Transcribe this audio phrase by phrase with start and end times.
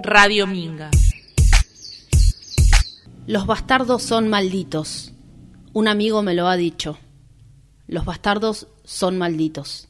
[0.00, 0.90] Radio Minga.
[3.26, 5.12] Los bastardos son malditos.
[5.72, 6.98] Un amigo me lo ha dicho.
[7.88, 9.88] Los bastardos son malditos.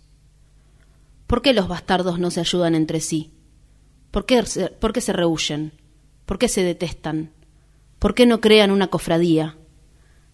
[1.27, 3.33] ¿Por qué los bastardos no se ayudan entre sí?
[4.11, 5.72] ¿Por qué se, por qué se rehuyen?
[6.25, 7.33] ¿Por qué se detestan?
[7.99, 9.59] ¿Por qué no crean una cofradía?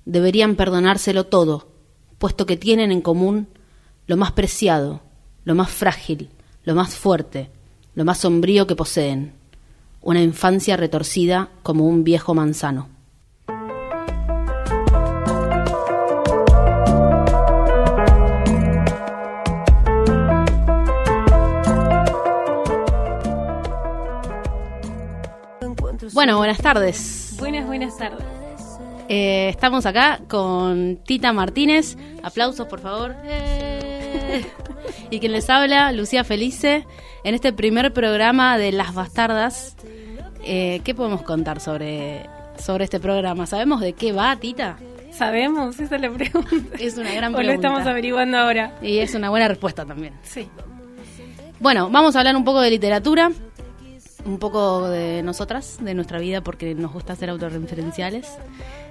[0.05, 1.73] Deberían perdonárselo todo,
[2.19, 3.49] puesto que tienen en común
[4.07, 5.03] lo más preciado,
[5.43, 6.31] lo más frágil,
[6.63, 7.51] lo más fuerte,
[7.97, 9.35] lo más sombrío que poseen,
[10.05, 12.89] una infancia retorcida como un viejo manzano.
[26.13, 27.35] Bueno, buenas tardes.
[27.39, 28.25] Buenas, buenas tardes.
[29.09, 31.97] Eh, estamos acá con Tita Martínez.
[32.23, 33.17] Aplausos, por favor.
[33.25, 34.45] Eh.
[35.11, 36.87] Y quien les habla, Lucía Felice,
[37.25, 39.77] en este primer programa de Las Bastardas.
[40.47, 42.27] Eh, ¿Qué podemos contar sobre,
[42.59, 43.47] sobre este programa?
[43.47, 44.77] ¿Sabemos de qué va, Tita?
[45.13, 45.79] ¿Sabemos?
[45.81, 46.77] Esa es la pregunta.
[46.79, 47.43] Es una gran ¿O pregunta.
[47.43, 48.75] lo estamos averiguando ahora?
[48.83, 50.15] Y es una buena respuesta también.
[50.23, 50.49] Sí.
[51.61, 53.31] Bueno, vamos a hablar un poco de literatura,
[54.25, 58.27] un poco de nosotras, de nuestra vida, porque nos gusta ser autorreferenciales.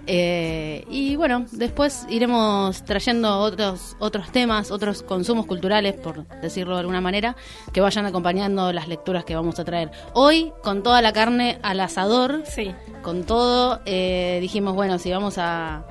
[0.06, 6.81] Eh, y bueno, después iremos trayendo otros, otros temas, otros consumos culturales, por decirlo de
[6.81, 7.36] alguna manera,
[7.72, 9.92] que vayan acompañando las lecturas que vamos a traer.
[10.14, 12.73] Hoy, con toda la carne al asador, Sí.
[13.02, 15.86] con todo, eh, dijimos, bueno, si vamos a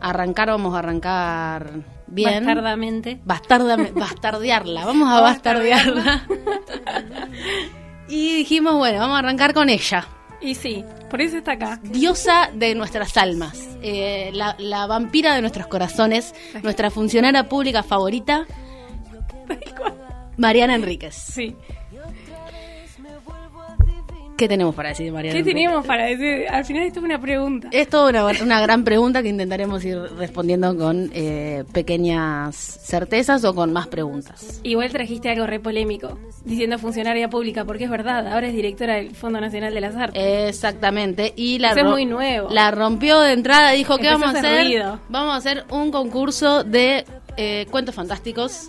[0.00, 1.70] arrancar, vamos a arrancar
[2.06, 2.44] bien.
[2.44, 3.18] Bastardamente.
[3.24, 6.26] Bastarda- bastardearla, vamos A bastardearla.
[8.14, 10.06] y dijimos, bueno, vamos a arrancar con ella,
[10.40, 11.80] Y sí, por eso está acá.
[11.82, 18.46] diosa de nuestras almas, eh, la, la vampira de nuestros corazones, nuestra funcionaria pública favorita,
[20.36, 21.14] Mariana Enríquez.
[21.14, 21.56] Sí.
[24.36, 25.36] ¿Qué tenemos para decir, Mariana?
[25.36, 26.46] ¿Qué teníamos para decir?
[26.50, 27.68] Al final esto es una pregunta.
[27.70, 33.54] Es toda una, una gran pregunta que intentaremos ir respondiendo con eh, pequeñas certezas o
[33.54, 34.60] con más preguntas.
[34.64, 39.14] Igual trajiste algo re polémico, diciendo funcionaria pública, porque es verdad, ahora es directora del
[39.14, 40.48] Fondo Nacional de las Artes.
[40.48, 41.32] Exactamente.
[41.36, 42.48] Y la Eso es muy nuevo.
[42.50, 43.70] La rompió de entrada.
[43.70, 45.00] Dijo Empezó vamos a hacer ruido.
[45.08, 47.04] Vamos a hacer un concurso de
[47.36, 48.68] eh, cuentos fantásticos.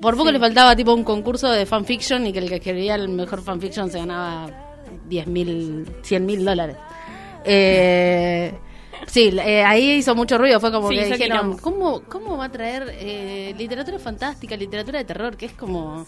[0.00, 3.08] Por poco le faltaba tipo un concurso de fanfiction y que el que escribía el
[3.08, 4.48] mejor fanfiction se ganaba
[5.08, 6.76] 10 mil, 100 mil dólares.
[7.44, 8.52] Eh,
[9.06, 10.60] sí, eh, ahí hizo mucho ruido.
[10.60, 11.56] Fue como Sí, que dijeron.
[11.58, 15.36] ¿cómo, ¿cómo va a traer eh, literatura fantástica, literatura de terror?
[15.36, 16.04] Que es como...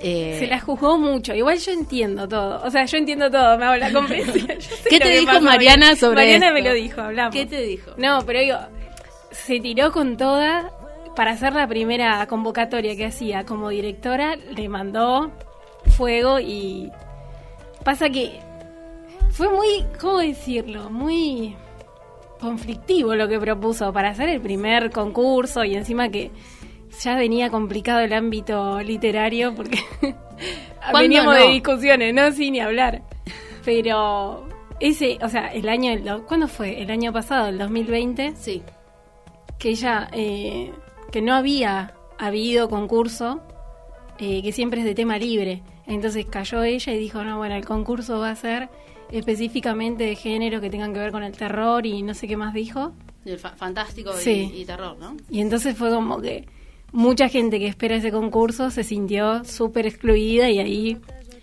[0.00, 1.34] eh, Se la juzgó mucho.
[1.34, 2.62] Igual yo entiendo todo.
[2.64, 3.56] O sea, yo entiendo todo.
[3.58, 4.46] Me hago la comprensión.
[4.90, 5.40] ¿Qué te dijo.
[5.40, 6.54] Mariana sobre Mariana esto?
[6.54, 7.34] me lo dijo, hablamos.
[7.34, 7.92] ¿Qué te dijo?
[7.96, 8.58] No, pero digo,
[9.30, 10.70] se tiró con toda
[11.16, 15.30] para hacer la primera convocatoria que hacía como directora, le mandó
[15.96, 16.90] fuego y
[17.86, 18.40] pasa que
[19.30, 20.90] fue muy, ¿cómo decirlo?
[20.90, 21.54] Muy
[22.40, 26.30] conflictivo lo que propuso para hacer el primer concurso y encima que
[27.00, 31.40] ya venía complicado el ámbito literario porque ¿Cuándo veníamos no?
[31.46, 33.02] de discusiones, no sin ni hablar.
[33.64, 34.48] Pero
[34.80, 36.82] ese, o sea, el año, el- ¿cuándo fue?
[36.82, 38.62] El año pasado, el 2020, Sí.
[39.58, 40.72] que ella, eh,
[41.12, 43.40] que no había habido concurso,
[44.18, 45.62] eh, que siempre es de tema libre.
[45.86, 48.68] Entonces cayó ella y dijo, no, bueno, el concurso va a ser
[49.10, 52.52] específicamente de géneros que tengan que ver con el terror y no sé qué más
[52.54, 52.92] dijo.
[53.24, 54.52] El fa- fantástico y- Sí.
[54.54, 55.16] y, terror, ¿no?
[55.30, 56.46] Y entonces fue como que
[56.92, 60.98] mucha gente que espera ese concurso se sintió súper excluida y ahí...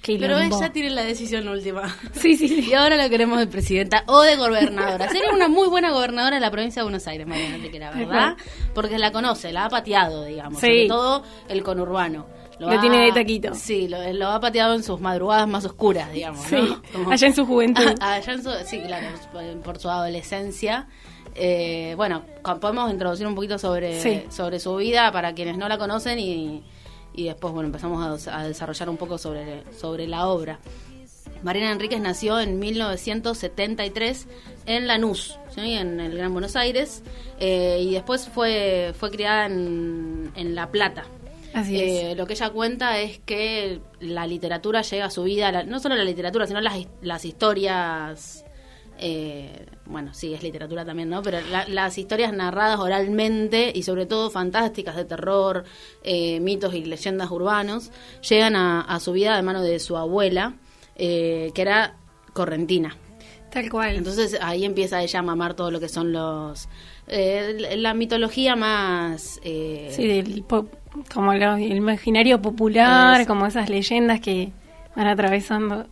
[0.05, 0.57] Pero quilombo.
[0.61, 1.87] ella tiene la decisión última.
[2.11, 2.67] Sí, sí, sí.
[2.69, 5.07] Y ahora la queremos de presidenta o de gobernadora.
[5.07, 8.35] Sería una muy buena gobernadora de la provincia de Buenos Aires, Mariana Enriquera, ¿verdad?
[8.75, 10.59] Porque la conoce, la ha pateado, digamos.
[10.59, 10.67] Sí.
[10.67, 12.25] Sobre todo el conurbano.
[12.59, 13.53] Lo ha- tiene de taquito.
[13.55, 16.45] Sí, lo, lo ha pateado en sus madrugadas más oscuras, digamos.
[16.45, 16.81] Sí, ¿no?
[16.91, 17.83] Como- allá en su juventud.
[18.01, 19.07] Allá en su, sí, claro,
[19.63, 20.87] por su adolescencia.
[21.35, 22.23] Eh, bueno,
[22.61, 24.23] podemos introducir un poquito sobre, Sí.
[24.29, 26.63] sobre su vida para quienes no la conocen y,
[27.15, 30.59] y después, bueno, empezamos a desarrollar un poco sobre, sobre la obra.
[31.41, 34.27] Mariana Enríquez nació en 1973
[34.65, 35.73] en Lanús, ¿sí?
[35.73, 37.03] en el Gran Buenos Aires,
[37.39, 41.03] eh, y después fue, fue criada en, en La Plata.
[41.53, 42.17] Así Eh, es.
[42.17, 45.95] Lo que ella cuenta es que la literatura llega a su vida, la- no solo
[45.95, 48.43] la literatura, sino las, las historias,
[48.99, 51.21] eh, bueno, sí, es literatura también, ¿no?
[51.21, 55.63] Pero la- las historias narradas oralmente y sobre todo fantásticas de terror,
[56.03, 57.91] eh, mitos y leyendas urbanos,
[58.27, 60.55] llegan a, a su vida de mano de su abuela,
[60.95, 61.95] eh, que era
[62.33, 62.95] correntina.
[63.51, 63.95] Tal cual.
[63.95, 66.67] Entonces ahí empieza ella a mamar todo lo que son los...
[67.07, 69.39] eh, la mitología más...
[69.43, 70.67] eh, Sí, del po-
[71.13, 74.51] como lo- el imaginario popular, Es- como esas leyendas que
[74.95, 75.87] van atravesando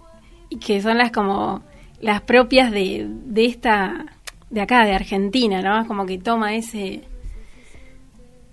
[0.50, 1.62] y que son las como
[2.01, 4.06] las propias de, de esta
[4.50, 5.88] de acá de Argentina, ¿no?
[5.88, 7.03] Como que toma ese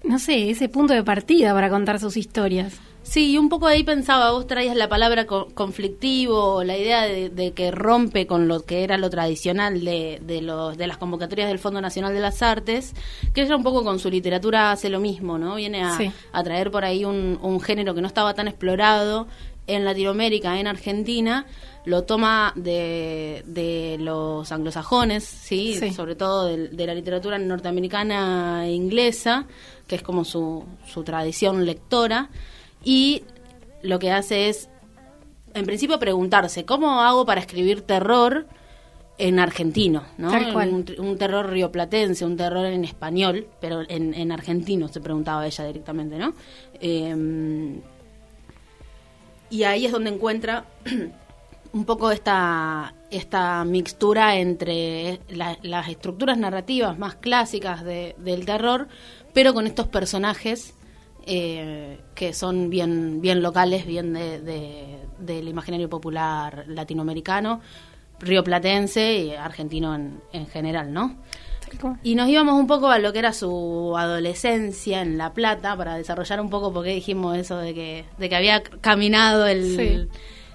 [0.04, 2.80] no sé, ese punto de partida para contar sus historias.
[3.08, 7.70] Sí, y un poco ahí pensaba, vos traías la palabra conflictivo, la idea de, que
[7.70, 11.80] rompe con lo que era lo tradicional de, de, los, de las convocatorias del Fondo
[11.80, 12.92] Nacional de las Artes,
[13.32, 15.54] que ella un poco con su literatura hace lo mismo, ¿no?
[15.54, 15.98] Viene a,
[16.32, 19.26] a traer por ahí un, un género que no estaba tan explorado
[19.66, 21.46] en Latinoamérica, en Argentina,
[21.86, 25.92] lo toma de, de los anglosajones, ¿sí?
[25.92, 29.46] sobre todo de, la literatura norteamericana e inglesa,
[29.86, 32.28] que es como su, su tradición lectora,
[32.84, 33.22] y
[33.82, 34.68] lo que hace es,
[35.54, 38.46] en principio, preguntarse, ¿cómo hago para escribir terror
[39.18, 40.04] en argentino?
[40.16, 40.30] ¿no?
[40.98, 46.18] Un, terror rioplatense, un terror en español, pero en, en argentino se preguntaba ella directamente,
[46.18, 46.34] ¿no?
[46.80, 47.80] Eh,
[49.50, 50.64] y ahí es donde encuentra
[51.72, 55.20] un poco esta, esta mixtura entre
[55.62, 58.88] las estructuras narrativas más clásicas del terror,
[59.32, 60.74] pero con estos personajes
[61.30, 67.60] eh, que son bien, bien locales, bien de, del imaginario popular latinoamericano,
[68.18, 71.18] rioplatense y argentino en, en general, ¿no?
[72.02, 75.96] Y nos íbamos un poco a lo que era su adolescencia en La Plata para
[75.96, 80.08] desarrollar un poco porque dijimos eso de que, de que había caminado el,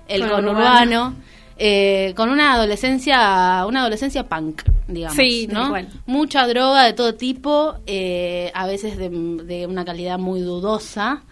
[0.08, 1.16] el conurbano.
[1.58, 5.74] Eh, con una adolescencia, una adolescencia punk, digamos, sí, ¿no?
[6.06, 11.24] Mucha droga de todo tipo, eh, a veces de, una calidad muy dudosa.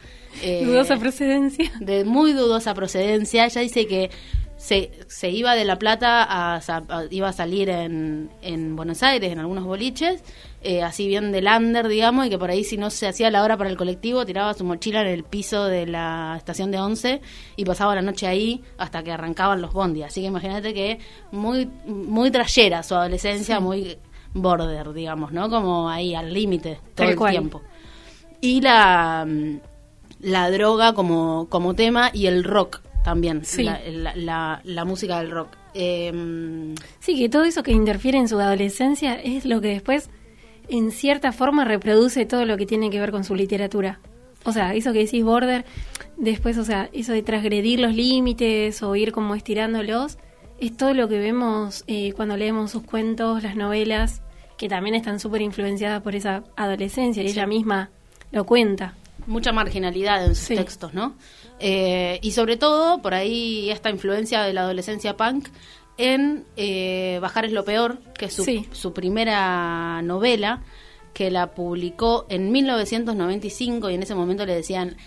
[0.43, 1.71] Eh, dudosa procedencia.
[1.79, 3.45] De muy dudosa procedencia.
[3.45, 4.11] Ella dice que
[4.57, 6.61] se, se iba de La Plata, a,
[7.09, 10.23] iba a salir en, en Buenos Aires, en algunos boliches,
[10.61, 13.43] eh, así bien de lander, digamos, y que por ahí si no se hacía la
[13.43, 17.21] hora para el colectivo, tiraba su mochila en el piso de la estación de Once
[17.55, 20.03] y pasaba la noche ahí hasta que arrancaban los bondi.
[20.03, 20.99] Así que imagínate que
[21.31, 23.97] muy, muy trayera su adolescencia, muy
[24.33, 25.49] border, digamos, ¿no?
[25.49, 27.61] Como ahí al límite todo el tiempo.
[28.39, 29.27] Y la,
[30.19, 33.41] la droga como, como tema y el rock también,
[34.15, 35.49] la, la, música del rock.
[35.73, 40.09] Em, sí, que todo eso que interfiere en su adolescencia es lo que después,
[40.71, 43.99] en cierta forma, reproduce todo lo que tiene que ver con su literatura.
[44.45, 45.65] O sea, eso que decís border,
[46.17, 50.17] después, o sea, eso de transgredir los límites o ir como estirándolos,
[50.59, 54.21] es todo lo que vemos eh, cuando leemos sus cuentos, las novelas,
[54.57, 57.89] que también están súper influenciadas por esa adolescencia y ella misma
[58.31, 58.95] lo cuenta.
[59.27, 61.15] Mucha marginalidad en sus textos, ¿no?
[61.59, 65.49] Eh, y sobre todo, por ahí esta influencia de la adolescencia punk
[65.97, 70.61] en eh, Bajar es lo peor, que es su, su primera novela,
[71.13, 74.97] que la publicó en 1995 y en ese momento le decían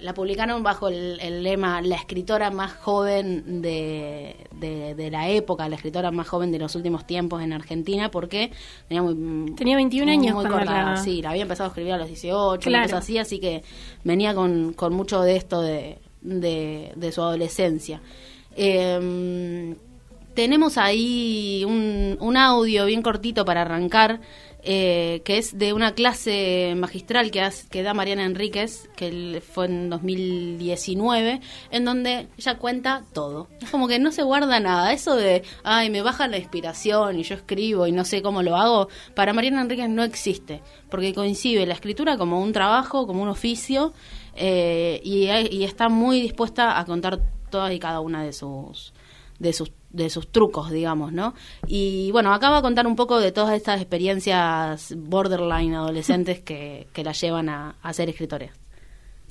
[0.00, 6.10] la publicaron bajo el, lema la escritora más joven de, de, la época, la escritora
[6.10, 8.52] más joven de los últimos tiempos en Argentina, porque
[8.88, 10.96] tenía muy, tenía 21 años muy la...
[10.96, 12.84] sí, la había empezado a escribir a los 18, claro.
[12.84, 13.62] cosas así, así que
[14.04, 18.00] venía con, con mucho de esto de, de, su adolescencia.
[18.54, 19.76] Em,
[20.38, 24.20] tenemos ahí un, un audio bien cortito para arrancar
[24.62, 31.40] eh, que es de una clase magistral que, da Mariana Enríquez, que fue en 2019,
[31.72, 33.48] en donde ella cuenta todo.
[33.60, 34.92] Es como que no se guarda nada.
[34.92, 38.54] Eso de, ay, me baja la inspiración y yo escribo y no sé cómo lo
[38.54, 38.86] hago,
[39.16, 43.92] para Mariana Enríquez no existe, porque coincide la escritura como un trabajo, como un oficio,
[44.36, 47.18] eh, y, y está muy dispuesta a contar
[47.50, 48.92] todas y cada una de sus
[49.38, 51.34] de sus de sus trucos, digamos, ¿no?
[51.66, 57.04] Y bueno, acaba a contar un poco de todas estas experiencias borderline adolescentes que, que
[57.04, 58.50] la llevan a, ser escritores.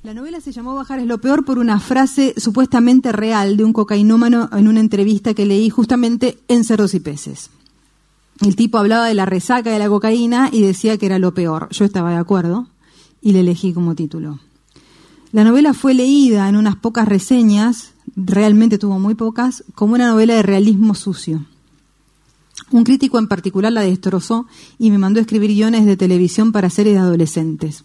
[0.02, 3.72] La novela se llamó Bajar es lo peor por una frase supuestamente real de un
[3.72, 7.50] cocainómano en una entrevista que leí justamente en Cerdos y Peces.
[8.40, 11.68] El tipo hablaba de la resaca de la cocaína y decía que era lo peor.
[11.70, 12.68] Yo estaba de acuerdo
[13.20, 14.38] y le elegí como título.
[15.32, 20.34] La novela fue leída en unas pocas reseñas realmente tuvo muy pocas, como una novela
[20.34, 21.44] de realismo sucio.
[22.70, 24.46] Un crítico en particular la destrozó
[24.78, 27.84] y me mandó a escribir guiones de televisión para series de adolescentes.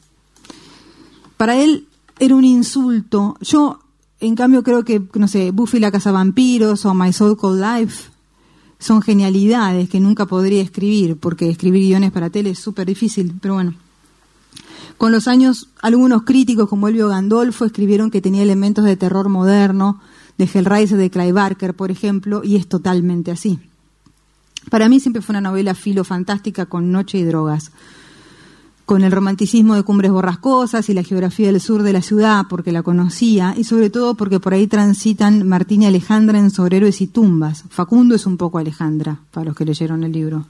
[1.38, 1.88] Para él
[2.20, 3.38] era un insulto.
[3.42, 3.80] Yo,
[4.20, 8.12] en cambio, creo que, no sé, Buffy la Casa Vampiros o My Soul Called Life
[8.80, 13.56] son genialidades que nunca podría escribir, porque escribir guiones para tele es súper difícil, pero
[13.56, 13.76] bueno.
[14.98, 20.00] Con los años, algunos críticos como Elvio Gandolfo escribieron que tenía elementos de terror moderno,
[20.38, 23.60] de Hellraiser de Clive Barker, por ejemplo, y es totalmente así.
[24.70, 27.72] Para mí siempre fue una novela filo fantástica con noche y drogas.
[28.86, 32.74] con el romanticismo de Cumbres Borrascosas y la geografía del sur de la ciudad, porque
[32.74, 37.08] la conocía, y sobre todo porque por ahí transitan Martín y Alejandra en Sobre y
[37.08, 37.64] Tumbas.
[37.70, 40.48] Facundo es un poco Alejandra, para los que leyeron el libro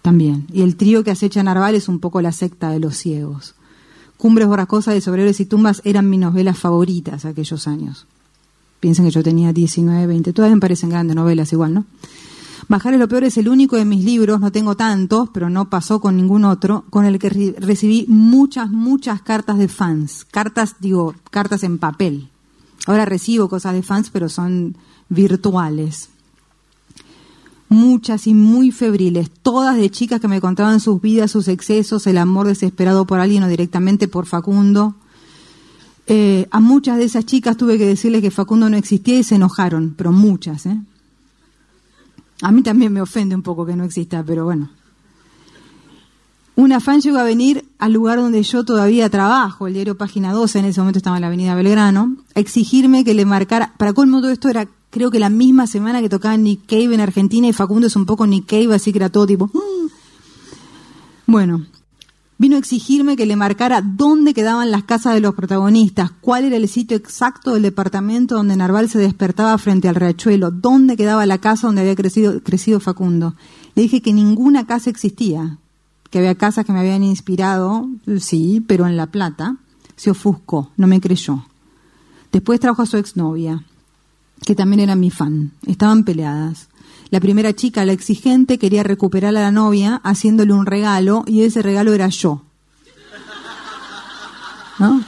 [0.00, 0.46] también.
[0.52, 3.54] Y el trío que acecha Narval es un poco la secta de los ciegos.
[4.16, 8.06] Cumbres Borrascosas de Sobre y Tumbas eran mis novelas favoritas aquellos años.
[8.80, 11.84] Piensen que yo tenía 19, 20, todavía me parecen grandes novelas igual, ¿no?
[12.68, 15.70] Bajar es lo peor es el único de mis libros, no tengo tantos, pero no
[15.70, 20.26] pasó con ningún otro, con el que recibí muchas, muchas cartas de fans.
[20.30, 22.28] Cartas, digo, cartas en papel.
[22.86, 24.76] Ahora recibo cosas de fans, pero son
[25.08, 26.10] virtuales.
[27.70, 32.18] Muchas y muy febriles, todas de chicas que me contaban sus vidas, sus excesos, el
[32.18, 34.94] amor desesperado por alguien o directamente por Facundo.
[36.10, 39.34] Eh, a muchas de esas chicas tuve que decirles que Facundo no existía y se
[39.34, 40.80] enojaron, pero muchas, ¿eh?
[42.40, 44.70] A mí también me ofende un poco que no exista, pero bueno.
[46.56, 50.60] Una fan llegó a venir al lugar donde yo todavía trabajo, el diario Página 12,
[50.60, 54.20] en ese momento estaba en la avenida Belgrano, a exigirme que le marcara, para colmo
[54.20, 57.52] todo esto era creo que la misma semana que tocaba Nick Cave en Argentina y
[57.52, 59.46] Facundo es un poco Nick Cave, así que era todo tipo...
[59.46, 59.88] Mm".
[61.26, 61.66] Bueno,
[62.38, 66.56] vino a exigirme que le marcara dónde quedaban las casas de los protagonistas, cuál era
[66.56, 71.38] el sitio exacto del departamento donde Narval se despertaba frente al riachuelo, dónde quedaba la
[71.38, 73.34] casa donde había crecido, crecido Facundo.
[73.74, 75.58] Le dije que ninguna casa existía,
[76.10, 77.88] que había casas que me habían inspirado,
[78.20, 79.56] sí, pero en La Plata.
[79.96, 81.44] Se ofuscó, no me creyó.
[82.30, 83.64] Después trajo a su exnovia,
[84.44, 85.50] que también era mi fan.
[85.66, 86.67] Estaban peleadas.
[87.10, 91.62] La primera chica, la exigente, quería recuperar a la novia haciéndole un regalo y ese
[91.62, 92.42] regalo era yo.
[94.78, 95.02] ¿No?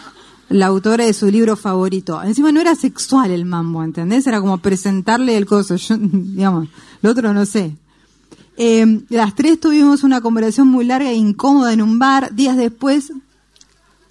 [0.48, 2.22] La autora de su libro favorito.
[2.22, 4.26] Encima no era sexual el mambo, ¿entendés?
[4.26, 5.76] Era como presentarle el coso.
[5.76, 6.68] Yo, digamos,
[7.02, 7.76] lo otro no sé.
[8.56, 12.34] Eh, las tres tuvimos una conversación muy larga e incómoda en un bar.
[12.34, 13.12] Días después,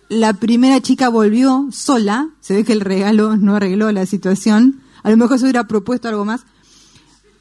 [0.10, 2.30] la primera chica volvió sola.
[2.40, 4.82] Se ve que el regalo no arregló la situación.
[5.04, 6.46] A lo mejor se hubiera propuesto algo más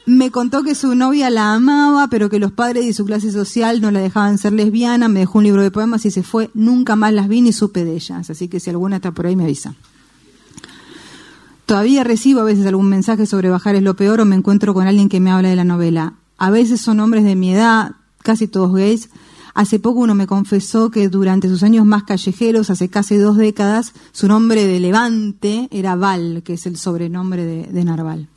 [0.08, 3.82] me contó que su novia la amaba, pero que los padres de su clase social
[3.82, 6.50] no la dejaban ser lesbiana, me dejó un libro de poemas y se fue.
[6.54, 9.36] Nunca más las vi ni supe de ellas, así que si alguna está por ahí
[9.36, 9.74] me avisa.
[11.66, 14.86] Todavía recibo a veces algún mensaje sobre bajar es lo peor o me encuentro con
[14.86, 16.14] alguien que me habla de la novela.
[16.38, 19.10] A veces son hombres de mi edad, casi todos gays.
[19.52, 23.92] Hace poco uno me confesó que durante sus años más callejeros, hace casi dos décadas,
[24.12, 28.28] su nombre de Levante era Val, que es el sobrenombre de, de Narval.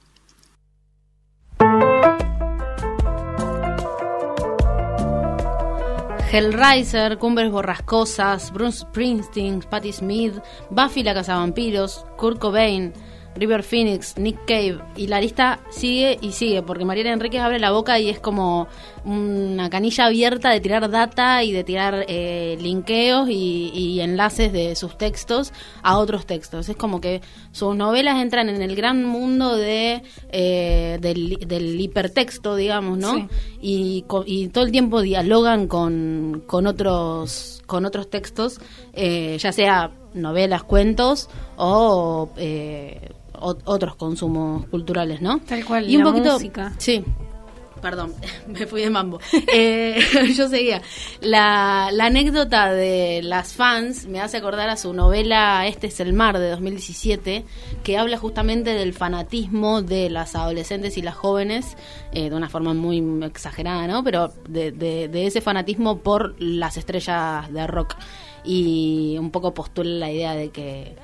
[6.31, 10.35] Hellraiser, Cumbres Borrascosas, Bruce Springsteen, Patti Smith,
[10.69, 12.93] Buffy la Cazavampiros, Kurt Cobain,
[13.35, 17.71] River Phoenix, Nick Cave, y la lista sigue y sigue, porque Mariana Enríquez abre la
[17.71, 18.69] boca y es como
[19.03, 24.97] una canilla abierta de tirar data y de tirar eh, linkeos y, enlaces de sus
[24.97, 25.53] textos
[25.83, 26.69] a otros textos.
[26.69, 32.97] Es como que sus novelas entran en el gran mundo de eh, del, hipertexto, digamos,
[32.97, 33.27] ¿no?
[33.61, 34.03] Y,
[34.51, 38.59] todo el tiempo dialogan con, con otros con otros textos,
[38.91, 45.39] eh, ya sea novelas, cuentos o eh, otros consumos culturales, ¿no?
[45.39, 46.73] Tal cual, y un poquito, música.
[46.77, 47.03] Sí.
[47.81, 48.13] Perdón,
[48.47, 49.19] me fui de mambo.
[49.53, 49.99] Eh,
[50.35, 50.81] yo seguía.
[51.21, 56.39] La, anécdota de las fans me hace acordar a su novela Este es el mar
[56.39, 57.45] de 2017,
[57.83, 61.77] que habla justamente del fanatismo de las adolescentes y las jóvenes,
[62.11, 64.03] eh, de una forma muy exagerada, ¿no?
[64.03, 67.95] Pero de, de ese fanatismo por las estrellas de rock.
[68.43, 70.95] Y un poco postula la idea de que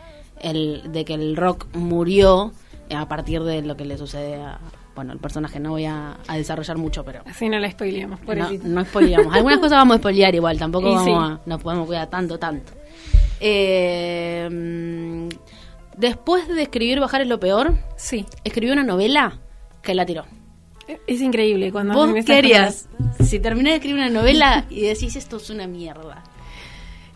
[0.42, 2.52] el, de que el rock murió
[2.96, 4.60] a partir de lo que le sucede a,
[4.98, 7.22] bueno, el personaje no voy a, desarrollar mucho, pero...
[7.26, 9.32] Así no la spoileamos, por No, no spoileamos.
[9.32, 12.74] Algunas cosas vamos a spoilear igual, tampoco vamos a, no podemos cuidar tanto, tanto.
[13.40, 15.30] Eh,
[15.96, 18.26] después de escribir Bajar es lo peor, sí.
[18.44, 19.38] escribió una novela
[19.84, 20.26] que la tiró.
[21.06, 21.94] Es increíble cuando...
[21.94, 22.90] ¿Vos querías?
[23.24, 26.24] Si terminé de escribir una novela y decís esto es una mierda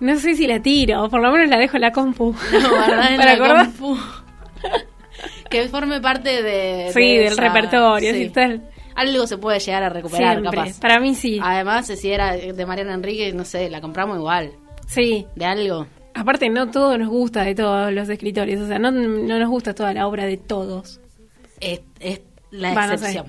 [0.02, 2.36] no sé si la tiro, por lo menos la dejo en la compu.
[2.52, 3.98] No, en la compu.
[5.52, 6.92] Que forme parte de...
[6.94, 8.30] Sí, del repertorio, sí.
[8.30, 8.70] tal.
[8.96, 10.80] Algo se puede llegar a recuperar, capaz.
[10.80, 11.40] Para mí sí.
[11.42, 14.54] Además, si era de Mariana Enrique, no sé, la compramos igual.
[14.88, 15.26] Sí.
[15.36, 15.88] De algo.
[16.14, 18.60] Aparte, no todo nos gusta de todos los escritores.
[18.60, 21.00] O sea, no, no nos gusta toda la obra de todos.
[21.60, 21.82] Es,
[22.52, 23.28] la excepción.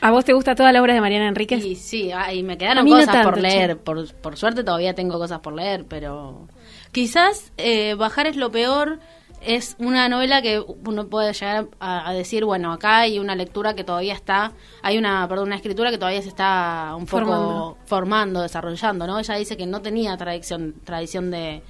[0.00, 1.62] ¿A vos te gusta toda la obra de Mariana Enríquez?
[1.62, 3.78] Sí, sí, y me quedaron cosas por leer.
[3.78, 6.46] Por, por, suerte todavía tengo cosas por leer, pero
[6.92, 9.00] quizás eh, Bajar es lo peor.
[9.46, 13.84] Es una novela que uno puede llegar a, decir, bueno, acá hay una lectura que
[13.84, 19.06] todavía está, hay una, perdón, una escritura que todavía se está un poco formando, desarrollando,
[19.06, 19.18] ¿no?
[19.18, 21.62] Ella dice que no tenía tradición, tradición de,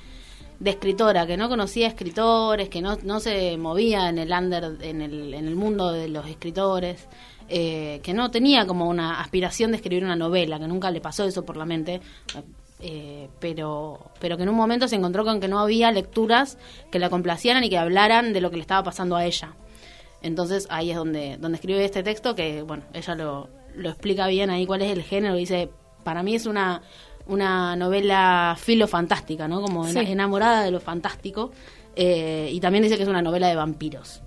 [0.60, 5.02] de escritora, que no conocía escritores, que no, no se movía en el under, en
[5.02, 7.08] el, en el mundo de los escritores,
[7.48, 11.24] eh, que no tenía como una aspiración de escribir una novela, que nunca le pasó
[11.24, 12.00] eso por la mente,
[12.86, 16.58] eh, pero, pero que en un momento se encontró con que no había lecturas
[16.90, 19.54] que la complacieran y que hablaran de lo que le estaba pasando a ella.
[20.20, 24.50] Entonces ahí es donde, donde escribe este texto, que bueno, ella lo, lo explica bien
[24.50, 25.70] ahí cuál es el género, dice,
[26.02, 26.82] para mí es una
[27.26, 29.62] una novela filo-fantástica, ¿no?
[29.62, 31.52] Como enamorada de lo fantástico.
[31.96, 34.20] Eh, y también dice que es una novela de vampiros.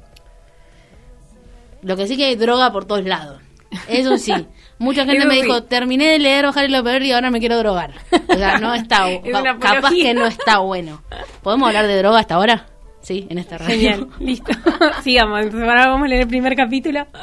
[1.84, 3.40] Lo que sí que hay droga por todos lados.
[3.88, 4.34] Eso sí.
[4.80, 7.58] Mucha gente me dijo, terminé de leer Ojalá y lo peor y ahora me quiero
[7.58, 7.94] drogar.
[8.28, 9.08] O sea, no está,
[9.60, 11.02] capaz que no está bueno.
[11.42, 12.68] ¿Podemos hablar de droga hasta ahora?
[13.02, 13.76] Sí, en esta radio.
[13.76, 14.52] Genial, listo.
[15.04, 17.08] Sigamos, ahora vamos a leer el primer capítulo.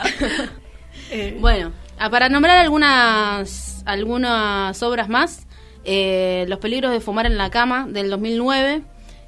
[1.10, 1.36] Eh.
[1.38, 1.70] Bueno,
[2.10, 5.46] para nombrar algunas, algunas obras más,
[5.84, 8.82] eh, Los peligros de fumar en la cama del 2009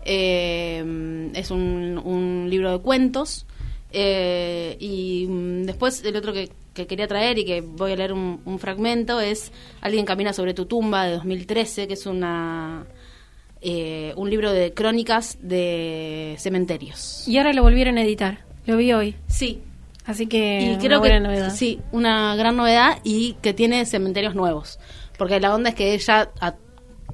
[0.04, 3.44] eh, es un, libro de cuentos
[3.90, 6.50] eh, y mm, después el otro que,
[6.84, 11.04] quería traer y que voy a leer un, fragmento es Alguien camina sobre tu tumba
[11.04, 12.86] de 2013 que es una
[14.16, 17.26] un libro de crónicas de cementerios.
[17.26, 18.44] Y ahora lo volvieron a editar.
[18.66, 19.16] Lo vi hoy.
[19.26, 19.60] Sí.
[20.04, 21.52] Así que y creo que novedad.
[21.52, 24.78] sí una gran novedad y que tiene cementerios nuevos.
[25.18, 26.54] Porque la onda es que ella a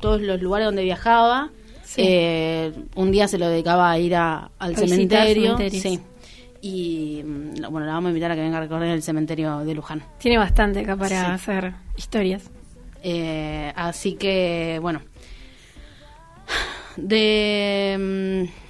[0.01, 1.51] todos los lugares donde viajaba,
[1.97, 5.57] eh, un día se lo dedicaba a ir al cementerio.
[5.71, 6.01] Sí.
[6.63, 9.75] Y mm, bueno, la vamos a invitar a que venga a recorrer el cementerio de
[9.75, 10.03] Luján.
[10.19, 12.51] Tiene bastante acá para hacer historias.
[13.03, 15.03] Eh, así que, bueno.
[16.97, 18.47] De.
[18.49, 18.63] Mm,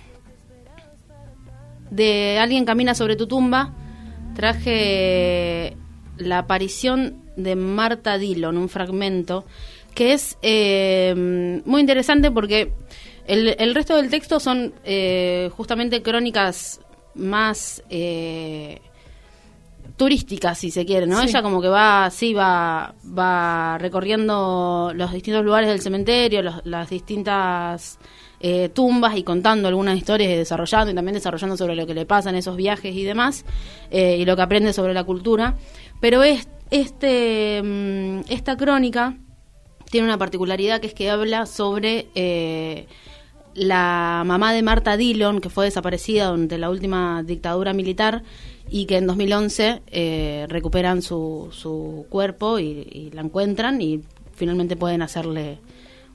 [1.94, 3.74] de Alguien camina sobre tu tumba,
[4.34, 5.76] traje
[6.16, 9.44] la aparición de Marta Dillon, un fragmento
[9.94, 12.72] que es eh, muy interesante porque
[13.26, 16.80] el, resto del texto son eh, justamente crónicas
[17.14, 18.80] más eh,
[19.96, 21.20] turísticas, si se quiere, ¿no?
[21.20, 27.98] Ella como que va, sí, va, va recorriendo los distintos lugares del cementerio, las distintas
[28.74, 32.30] tumbas y contando algunas historias y desarrollando y también desarrollando sobre lo que le pasa
[32.30, 33.44] en esos viajes y demás,
[33.92, 35.56] y lo que aprende sobre la cultura.
[36.00, 39.16] Pero es, este, mm, esta crónica
[39.92, 42.86] tiene una particularidad que es que habla sobre eh,
[43.54, 48.22] la mamá de Marta Dillon, que fue desaparecida durante la última dictadura militar
[48.70, 54.00] y que en 2011 eh, recuperan su, su cuerpo y, la encuentran y
[54.34, 55.58] finalmente pueden hacerle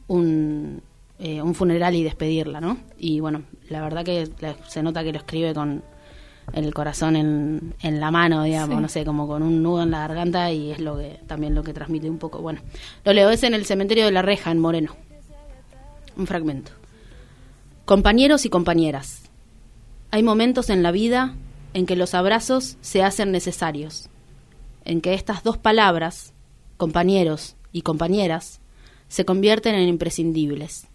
[0.08, 0.82] un,
[1.20, 2.78] eh, un funeral y despedirla, ¿no?
[2.98, 4.28] Y bueno, la verdad que
[4.68, 5.84] se nota que lo escribe con
[6.54, 10.00] el corazón en, en la mano, digamos, no sé, como con un nudo en la
[10.00, 12.42] garganta y es lo que también lo que transmite un poco.
[12.42, 12.62] Bueno,
[13.04, 14.96] lo leo, es en el cementerio de la Reja, en Moreno.
[16.16, 16.72] Un fragmento.
[17.88, 19.22] Compañeros y compañeras,
[20.12, 21.38] hay momentos en la vida
[21.74, 24.10] en que los abrazos se hacen necesarios,
[24.84, 26.34] en que estas dos palabras,
[26.76, 28.60] compañeros y compañeras,
[29.08, 30.90] se convierten en imprescindibles.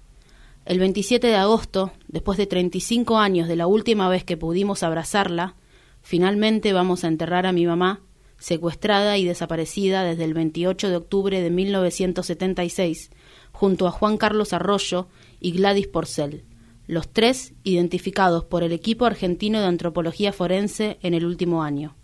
[0.67, 5.57] El 27 de agosto, después de 35 años de la última vez que pudimos abrazarla,
[6.03, 8.03] finalmente vamos a enterrar a mi mamá,
[8.37, 13.11] secuestrada y desaparecida desde el 28 de octubre de 1976,
[13.51, 15.09] junto a Juan Carlos Arroyo
[15.41, 16.45] y Gladys Porcel,
[16.93, 21.97] los tres identificados por el equipo argentino de antropología forense en el último año.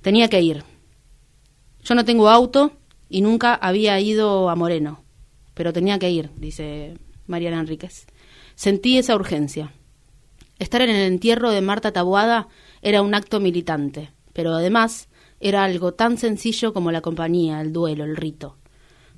[0.00, 0.64] Tenía que ir.
[1.84, 2.72] Yo no tengo auto
[3.10, 5.04] y nunca había ido a Moreno,
[5.52, 8.06] pero tenía que ir, dice Mariana Enríquez.
[8.54, 9.74] Sentí esa urgencia.
[10.58, 12.48] Estar en el entierro de Marta Tabuada
[12.80, 15.10] era un acto militante, pero además
[15.40, 18.56] era algo tan sencillo como la compañía, el duelo, el rito.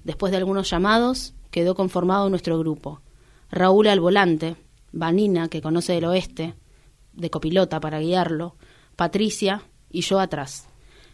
[0.02, 3.00] Después de algunos llamados, quedó conformado nuestro grupo.
[3.50, 4.56] Raúl al volante,
[4.92, 6.54] Vanina, que conoce el oeste,
[7.12, 8.56] de copilota para guiarlo,
[8.96, 10.68] Patricia y yo atrás.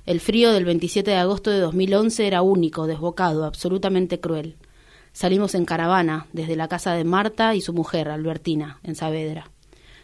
[0.05, 4.57] El frío del 27 de agosto de 2011 era único, desbocado, absolutamente cruel.
[5.13, 9.51] Salimos en caravana desde la casa de Marta y su mujer, Albertina, en Saavedra.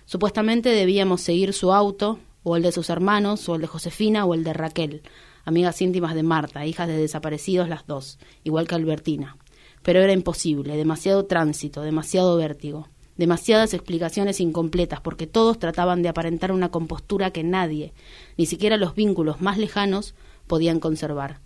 [0.07, 4.35] Supuestamente debíamos seguir su auto, o el de sus hermanos, o el de Josefina, o
[4.35, 5.03] el de Raquel,
[5.45, 9.37] amigas íntimas de Marta, hijas de desaparecidos las dos, igual que Albertina.
[9.83, 16.51] Pero era imposible, demasiado tránsito, demasiado vértigo demasiadas explicaciones incompletas, porque todos trataban de aparentar
[16.51, 17.93] una compostura que nadie,
[18.39, 20.15] ni siquiera los vínculos más lejanos,
[20.47, 21.41] podían conservar.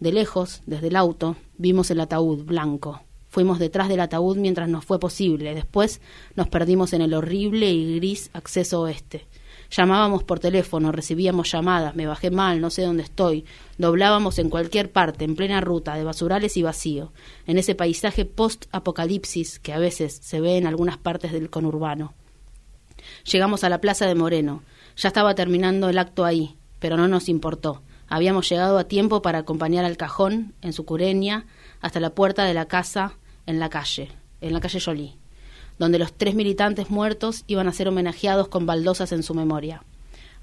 [0.00, 3.02] De lejos, desde el auto, vimos el ataúd blanco,
[3.34, 5.56] Fuimos detrás del ataúd mientras nos fue posible.
[5.56, 6.00] Después
[6.36, 9.26] nos perdimos en el horrible y gris acceso oeste.
[9.76, 13.44] Llamábamos por teléfono, recibíamos llamadas, me bajé mal, no sé dónde estoy.
[13.76, 17.12] Doblábamos en cualquier parte, en plena ruta, de basurales y vacío,
[17.48, 22.14] en ese paisaje post-apocalipsis que a veces se ve en algunas partes del conurbano.
[23.24, 24.62] Llegamos a la plaza de Moreno.
[24.96, 27.82] Ya estaba terminando el acto ahí, pero no nos importó.
[28.06, 31.46] Habíamos llegado a tiempo para acompañar al cajón, en su cureña,
[31.80, 35.23] hasta la puerta de la casa en la calle, en la calle Jolie
[35.78, 39.82] donde los tres militantes muertos iban a ser homenajeados con baldosas en su memoria.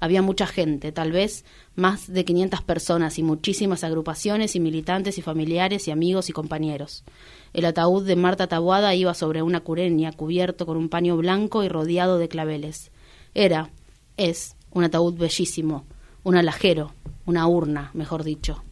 [0.02, 1.44] Había mucha gente, tal vez
[1.76, 7.04] más de 500 personas y muchísimas agrupaciones y militantes y familiares y amigos y compañeros.
[7.52, 11.68] El ataúd de Marta Tabuada iba sobre una cureña cubierto con un paño blanco y
[11.68, 12.90] rodeado de claveles.
[13.32, 13.70] Era,
[14.16, 15.84] es, un ataúd bellísimo,
[16.24, 18.64] un alajero, una urna, mejor dicho.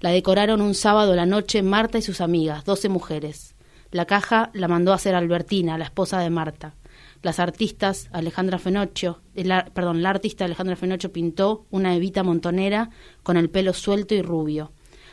[0.00, 3.53] La decoraron un sábado la noche Marta y sus amigas, doce mujeres.
[3.94, 6.74] La caja la mandó a hacer Albertina, la esposa de Marta.
[7.22, 12.90] Las artistas, Alejandra Fenocho, la, perdón, la artista Alejandra Fenocho pintó una evita montonera
[13.22, 14.72] con el pelo suelto y rubio.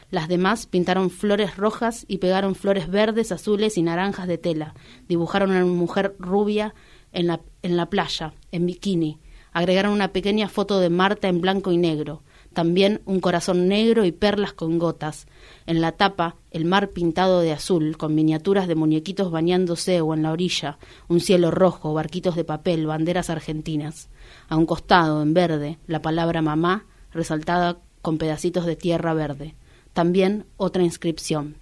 [0.10, 4.74] Las demás pintaron flores rojas y pegaron flores verdes, azules y naranjas de tela.
[5.08, 6.74] Dibujaron a una mujer rubia
[7.12, 9.20] en la playa, en bikini.
[9.52, 14.12] Agregaron una pequeña foto de Marta en blanco y negro también un corazón negro y
[14.12, 15.28] perlas con gotas.
[15.66, 20.24] En la tapa, el mar pintado de azul, con miniaturas de muñequitos bañándose o en
[20.24, 24.10] la orilla, un cielo rojo, barquitos de papel, banderas argentinas.
[24.50, 29.56] A un costado, en verde, la palabra mamá, resaltada con pedacitos de tierra verde.
[29.94, 31.56] También otra inscripción.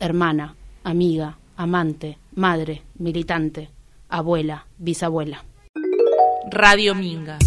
[0.00, 3.70] Hermana, amiga, amante, madre, militante,
[4.08, 5.44] abuela, bisabuela.
[6.50, 7.38] Radio Minga.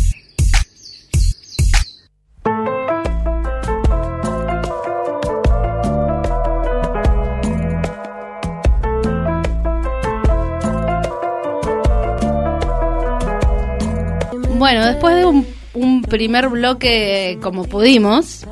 [14.58, 18.46] Bueno, después de un, primer bloque como pudimos,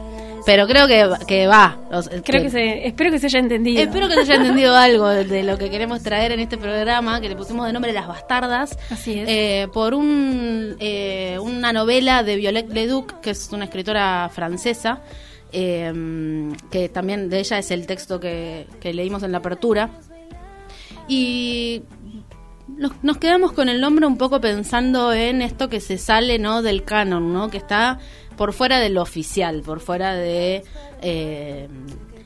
[0.45, 1.79] pero creo que, que va.
[2.23, 3.81] creo que, se, espero que se haya entendido.
[3.81, 7.29] Espero que se haya entendido algo de, lo que queremos traer en este programa, que
[7.29, 8.77] le pusimos de nombre Las Bastardas.
[8.91, 9.27] Así es.
[9.27, 15.01] Eh, por un, eh, una novela de Violette Leduc, que es una escritora francesa,
[15.51, 15.91] eh,
[16.69, 19.89] que también de ella es el texto que, que leímos en la apertura.
[21.07, 21.83] Y
[22.67, 26.83] nos, quedamos con el nombre un poco pensando en esto que se sale no del
[26.83, 27.49] canon, ¿no?
[27.49, 27.99] Que está
[28.35, 30.63] por fuera de lo oficial, por fuera de
[31.01, 31.67] eh,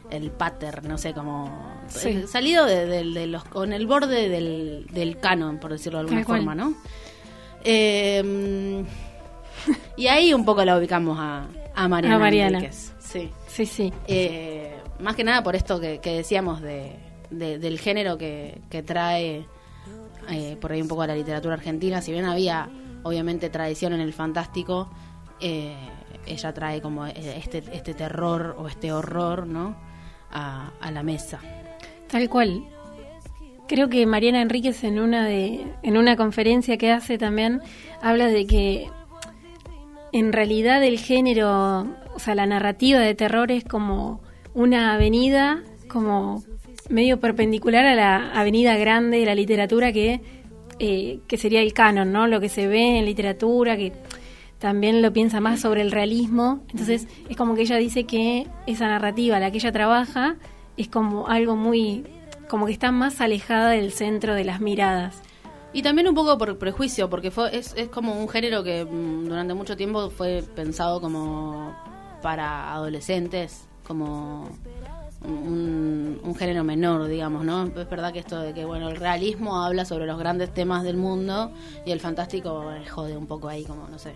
[0.10, 5.60] el pater, no sé cómo eh, salido de, los con el borde del, del canon,
[5.60, 6.74] por decirlo de alguna forma, ¿no?
[7.64, 8.84] Eh,
[9.98, 12.16] y ahí un poco la ubicamos a, a Mariana.
[12.16, 12.72] A Mariana.
[12.72, 13.92] Sí, sí, sí.
[15.00, 16.96] más que nada por esto que, decíamos de,
[17.30, 19.46] del género que, que trae
[20.32, 22.70] eh, por ahí un poco a la literatura argentina, si bien había
[23.04, 24.90] obviamente tradición en el fantástico,
[25.40, 25.76] eh,
[26.26, 29.76] ella trae como este, este terror o este horror, ¿no?
[30.32, 31.40] A, la mesa.
[32.08, 32.64] Tal cual.
[33.68, 37.62] Creo que Mariana Enríquez en una de en una conferencia que hace también
[38.02, 38.90] habla de que
[40.12, 44.22] en realidad el género, o sea, la narrativa de terror es como
[44.54, 46.44] una avenida como
[46.90, 50.22] medio perpendicular a la avenida grande de la literatura que,
[50.80, 52.28] eh, que sería el canon, ¿no?
[52.28, 53.92] Lo que se ve en literatura, que
[54.60, 56.62] también lo piensa más sobre el realismo.
[56.70, 60.38] Entonces es como que ella dice que esa narrativa la que ella trabaja
[60.78, 62.06] es como algo muy,
[62.48, 65.22] como que está más alejada del centro de las miradas.
[65.72, 69.26] Y también un poco por prejuicio, porque fue, es, es como un género que mm,
[69.26, 71.76] durante mucho tiempo fue pensado como
[72.22, 74.50] para adolescentes, como
[75.26, 77.66] un, género menor, digamos, ¿no?
[77.66, 80.96] Es verdad que esto de que, bueno, el realismo habla sobre los grandes temas del
[80.96, 81.52] mundo
[81.86, 84.14] y el fantástico jode un poco ahí, como, no sé.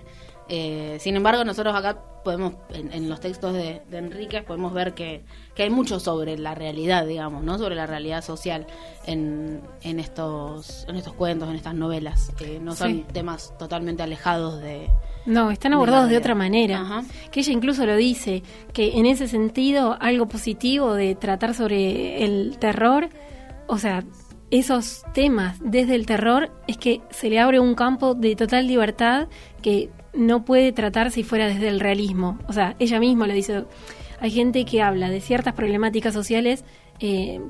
[0.50, 5.24] Eh, sin embargo, nosotros acá podemos, en, los textos de, de Enrique, podemos ver que,
[5.56, 7.58] que, hay mucho sobre la realidad, digamos, ¿no?
[7.58, 8.66] Sobre la realidad social
[9.06, 12.32] en, en, estos, en estos cuentos, en estas novelas.
[12.38, 14.90] que no son temas totalmente alejados de,
[15.26, 17.04] no, están abordados de, otra manera.
[17.32, 22.58] Que ella incluso lo dice, que en ese sentido algo positivo de tratar sobre el
[22.60, 23.10] terror,
[23.68, 24.04] o sea,
[24.52, 29.28] esos temas desde el terror es que se le abre un campo de total libertad
[29.62, 32.40] que no puede tratar si fuera desde el realismo.
[32.48, 33.66] O sea, ella misma lo dice.
[34.20, 36.64] Hay gente que habla de ciertas problemáticas sociales,
[37.00, 37.42] eh,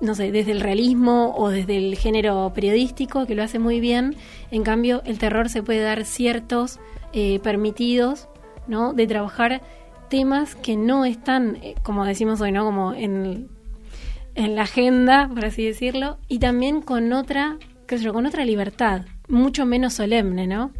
[0.00, 4.16] no sé, desde el realismo o desde el género periodístico, que lo hace muy bien.
[4.50, 6.80] En cambio, el terror se puede dar ciertos
[7.12, 8.28] eh, permitidos,
[8.66, 8.94] ¿no?
[8.94, 9.62] De trabajar
[10.08, 12.64] temas que no están, eh, como decimos hoy, ¿no?
[12.64, 13.48] Como en
[14.34, 18.44] en la agenda, por así decirlo, y también con otra, qué sé yo, con otra
[18.44, 20.72] libertad, mucho menos solemne, ¿no?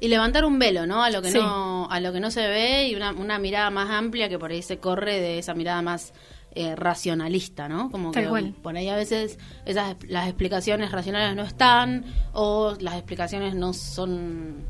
[0.00, 2.88] Y levantar un velo no a lo que no a lo que no se ve
[2.88, 6.12] y una, una mirada más amplia que por ahí se corre de esa mirada más
[6.58, 7.90] eh, racionalista, ¿no?
[7.90, 8.54] Como Tal que cual.
[8.62, 14.64] por ahí a veces esas las explicaciones racionales no están o las explicaciones no son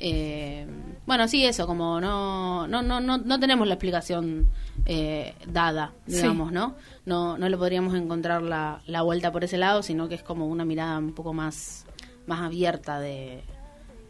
[0.00, 0.66] eh,
[1.06, 4.48] bueno, sí, eso, como no no no no, no tenemos la explicación
[4.86, 6.16] eh, dada, Sí.
[6.16, 6.74] digamos, ¿no?
[7.06, 10.46] No no le podríamos encontrar la, la vuelta por ese lado, sino que es como
[10.46, 11.86] una mirada un poco más
[12.26, 13.42] más abierta de,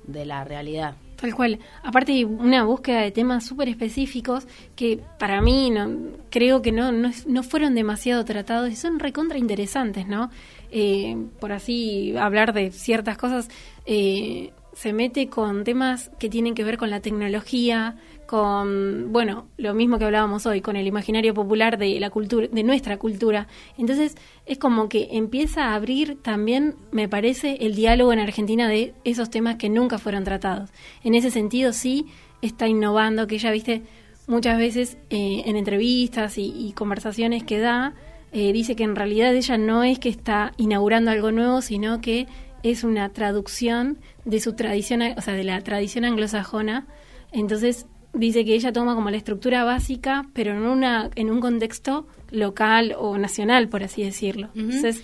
[0.07, 0.95] de la realidad.
[1.17, 1.59] Tal cual.
[1.83, 7.11] Aparte una búsqueda de temas súper específicos que para mí no, creo que no, no,
[7.27, 10.31] no fueron demasiado tratados y son recontra interesantes, ¿no?
[10.71, 13.49] Eh, por así hablar de ciertas cosas,
[13.87, 19.75] eh, se mete con temas que tienen que ver con la tecnología, con, bueno, lo
[19.75, 23.49] mismo que hablábamos hoy, con el imaginario popular de la cultura, de nuestra cultura.
[23.79, 28.95] Entonces, es como que empieza a abrir también, me parece, el diálogo en Argentina de
[29.05, 30.71] esos temas que nunca fueron tratados.
[31.03, 32.07] En ese sentido, sí
[32.43, 33.83] está innovando, que ella, viste,
[34.27, 37.95] muchas veces eh, en entrevistas y, y conversaciones que da,
[38.37, 42.27] eh, dice que en realidad ella no es que está inaugurando algo nuevo, sino que
[42.65, 46.87] es una traducción de su tradición, o sea, de la tradición anglosajona.
[47.31, 52.07] Entonces dice que ella toma como la estructura básica, pero en una en un contexto
[52.31, 54.49] local o nacional, por así decirlo.
[54.55, 55.03] Entonces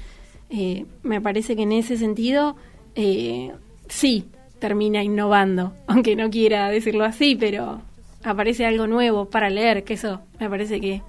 [0.49, 2.57] eh, me parece que en ese sentido
[2.95, 3.53] eh,
[3.89, 4.25] sí
[4.59, 7.83] termina innovando, aunque no quiera decirlo así, pero
[8.23, 11.03] aparece algo nuevo para leer, que eso me parece que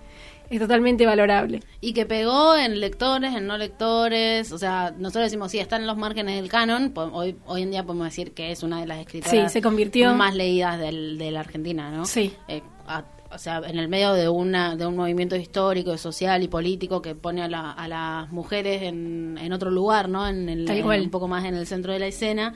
[0.55, 1.61] es totalmente valorable.
[1.79, 5.87] Y que pegó en lectores, en no lectores, o sea, nosotros decimos, sí, está en
[5.87, 8.99] los márgenes del canon, hoy, hoy en día podemos decir que es una de las
[8.99, 12.05] escritoras Sí, se convirtió- más leídas del, de la Argentina, ¿no?
[12.05, 12.33] Sí.
[12.47, 16.49] Eh, a- o sea, en el medio de una de un movimiento histórico, social y
[16.49, 20.27] político que pone a, la- a las mujeres en, en otro lugar, ¿no?
[20.27, 21.01] En el, Tal en- cual.
[21.01, 22.53] un poco más en el centro de la escena.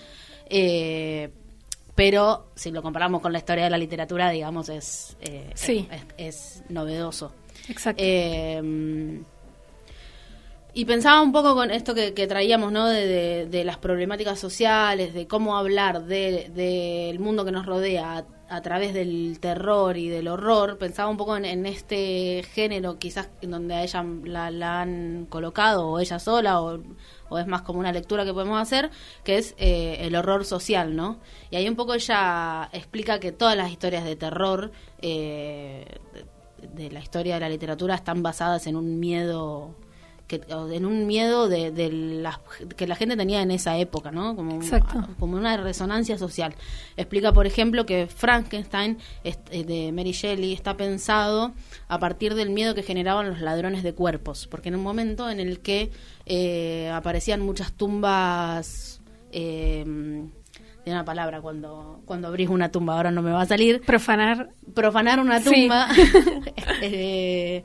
[0.50, 1.32] Eh,
[1.96, 5.88] pero si lo comparamos con la historia de la literatura, digamos, es, eh, Sí.
[5.90, 7.32] es, es- es novedoso.
[7.68, 8.04] Exacto.
[8.06, 9.22] Eh,
[10.78, 12.86] y pensaba un poco con esto que, traíamos, ¿no?
[12.88, 18.94] De, las problemáticas sociales, de cómo hablar de- del mundo que nos rodea a, través
[18.94, 20.78] del terror y del horror.
[20.78, 25.88] Pensaba un poco en, este género, quizás en donde a ella la, la han colocado,
[25.88, 26.82] o ella sola, o,
[27.30, 28.92] o es más como una lectura que podemos hacer,
[29.24, 31.20] que es eh, el horror social, ¿no?
[31.52, 35.86] Y ahí un poco ella explica que todas las historias de terror eh,
[36.74, 39.76] de, la historia de la literatura están basadas en un miedo
[40.28, 42.40] que en un miedo de, de las
[42.76, 44.36] que la gente tenía en esa época, ¿no?
[44.36, 45.08] Como, Exacto.
[45.20, 46.56] como una resonancia social.
[46.98, 51.54] Explica, por ejemplo, que Frankenstein eh, de Mary Shelley está pensado
[51.88, 55.40] a partir del miedo que generaban los ladrones de cuerpos, porque en un momento en
[55.40, 55.92] el que
[56.26, 59.02] eh, aparecían muchas tumbas
[59.32, 59.86] eh,
[60.86, 64.50] tiene una palabra cuando cuando abrís una tumba, ahora no me va a salir Profanar.
[64.74, 65.50] profanar una Sí.
[65.64, 65.88] tumba
[66.82, 67.64] eh,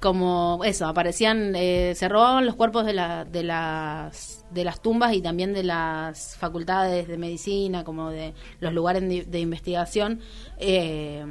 [0.00, 5.14] como eso aparecían eh, se robaban los cuerpos de la, de las de las tumbas
[5.14, 10.20] y también de las facultades de medicina como de los lugares de, de investigación
[10.58, 11.24] eh,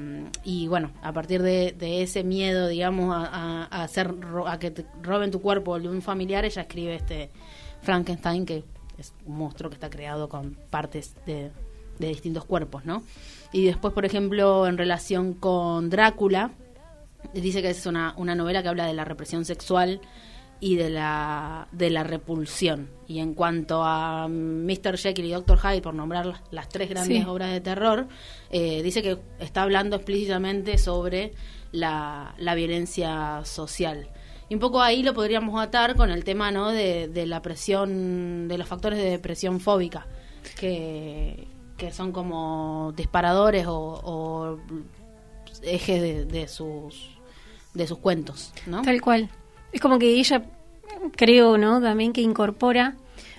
[0.44, 4.14] y bueno a partir de, de ese miedo digamos a, a- hacer
[4.48, 7.30] a que te roben tu cuerpo de un familiar ella escribe este
[7.82, 8.64] Frankenstein que
[9.02, 11.52] es un monstruo que está creado con partes de,
[12.00, 13.04] de distintos cuerpos, ¿no?
[13.52, 16.52] Y después, por ejemplo, en relación con Drácula,
[17.34, 20.02] dice que es una, una novela que habla de la represión sexual
[20.64, 22.90] y de la, de la repulsión.
[23.08, 24.98] Y en cuanto a Mr.
[24.98, 25.58] Jekyll y Dr.
[25.60, 27.30] Hyde, por nombrar las, las tres grandes Sí.
[27.30, 28.08] obras de terror,
[28.52, 31.34] eh, dice que está hablando explícitamente sobre
[31.72, 34.08] la, la violencia social.
[34.52, 36.72] Y un poco ahí lo podríamos atar con el tema ¿no?
[36.72, 40.08] de, de la presión, de los factores de depresión fóbica,
[40.60, 44.60] que, que son como disparadores o,
[45.62, 47.18] ejes de, de sus
[47.74, 48.82] de sus cuentos, ¿no?
[48.82, 49.30] Tal cual.
[49.72, 50.44] Es como que ella,
[51.16, 51.80] creo, ¿no?
[51.80, 52.98] También que incorpora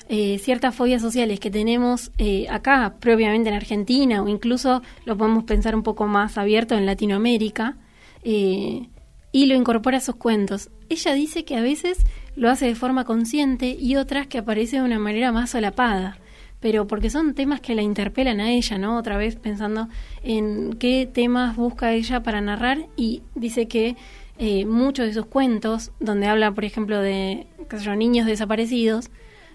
[0.09, 5.44] eh, ciertas fobias sociales que tenemos eh, acá, propiamente en Argentina, o incluso lo podemos
[5.44, 7.77] pensar un poco más abierto en Latinoamérica,
[8.22, 8.88] eh,
[9.33, 10.70] y lo incorpora a sus cuentos.
[10.92, 12.05] Ella dice que a veces
[12.37, 16.18] lo hace de forma consciente y otras que aparece de una manera más solapada
[16.61, 18.96] pero porque son temas que la interpelan a ella, ¿no?
[18.96, 19.88] Otra vez pensando
[20.22, 23.96] en qué temas busca ella para narrar y dice que
[24.38, 27.48] eh, muchos de sus cuentos, donde habla, por ejemplo, de
[27.96, 29.11] niños desaparecidos,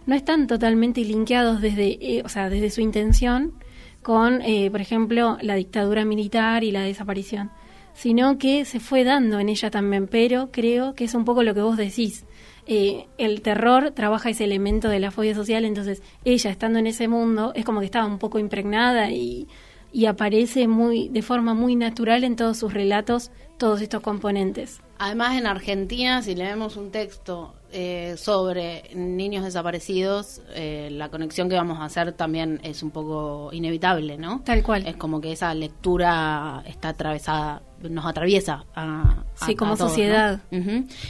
[0.05, 3.53] no están totalmente linkeados desde, eh, o sea, desde su intención
[4.01, 7.51] con, eh, por ejemplo, la dictadura militar y la desaparición,
[7.97, 11.55] sino que se fue dando en ella también, pero creo que es un poco lo
[11.55, 12.25] que vos decís.
[12.67, 17.07] eh, el terror trabaja ese elemento de la fobia social, entonces ella estando en ese
[17.07, 19.47] mundo es como que estaba un poco impregnada y,
[19.91, 24.81] y aparece muy de forma muy natural en todos sus relatos todos estos componentes.
[24.99, 31.55] Además, en Argentina, si leemos un texto eh, sobre niños desaparecidos, eh, la conexión que
[31.55, 34.41] vamos a hacer también es un poco inevitable, ¿no?
[34.45, 34.87] Tal cual.
[34.87, 39.89] Es como que esa lectura está atravesada, nos atraviesa a, a- Sí, como a todos,
[39.91, 39.95] ¿no?
[39.95, 40.39] sociedad.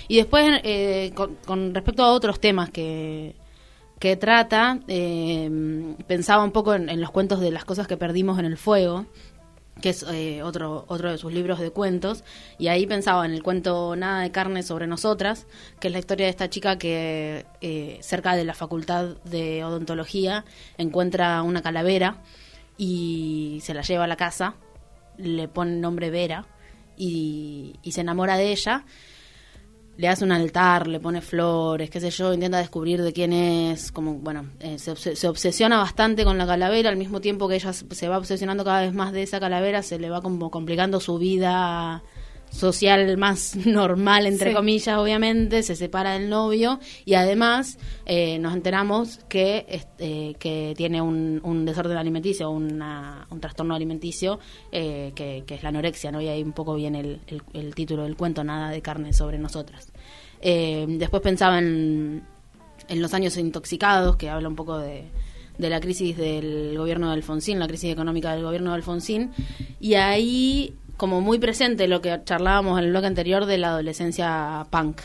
[0.08, 3.36] Y después, eh, con, con respecto a otros temas que,
[4.00, 5.50] que trata, eh,
[6.08, 9.06] pensaba un poco en, en los cuentos de las cosas que perdimos en el fuego,
[9.82, 12.24] que es eh, otro, otro de sus libros de cuentos,
[12.58, 15.48] y ahí pensaba en el cuento Nada de carne sobre nosotras,
[15.80, 20.46] que es la historia de esta chica que eh, cerca de la facultad de odontología
[20.78, 22.22] encuentra una calavera
[22.78, 24.56] y se la lleva a la casa,
[25.18, 26.46] le pone el nombre Vera
[26.96, 28.86] y, y se enamora de ella
[29.98, 33.92] le hace un altar, le pone flores, qué sé yo, intenta descubrir de quién es,
[33.92, 37.74] como, bueno, eh, se, se obsesiona bastante con la calavera, al mismo tiempo que ella
[37.74, 41.18] se va obsesionando cada vez más de esa calavera, se le va como complicando su
[41.18, 42.04] vida
[42.50, 44.56] social más normal, entre Sí.
[44.56, 51.02] comillas, obviamente, se separa del novio y además eh, nos enteramos que, este, que tiene
[51.02, 54.40] un, un desorden alimenticio, una- un trastorno alimenticio
[54.72, 56.22] eh, que, que es la anorexia, ¿no?
[56.22, 59.38] Y ahí un poco viene el, el- el título del cuento, Nada de carne sobre
[59.38, 59.92] nosotras.
[60.42, 62.24] Eh, después pensaba en,
[62.88, 65.04] en los años intoxicados, que habla un poco de,
[65.58, 69.32] de la crisis del gobierno de Alfonsín, la crisis económica del gobierno de Alfonsín,
[69.80, 74.66] y ahí como muy presente lo que charlábamos en el bloque anterior de la adolescencia
[74.70, 75.02] punk.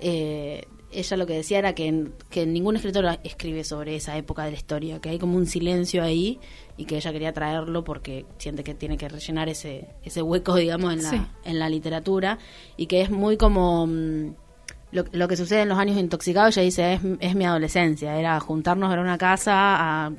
[0.00, 4.50] Eh, ella lo que decía era que, que ningún escritor escribe sobre esa época de
[4.50, 6.38] la historia, que hay como un silencio ahí
[6.76, 10.92] y que ella quería traerlo porque siente que tiene que rellenar ese, ese hueco, digamos,
[10.92, 11.22] en la, Sí.
[11.44, 12.38] en la literatura
[12.76, 13.86] y que es muy como...
[13.86, 14.34] mm,
[14.92, 18.38] lo, lo que sucede en los años intoxicados, ella dice, es, es mi adolescencia, era
[18.40, 20.12] juntarnos en una casa a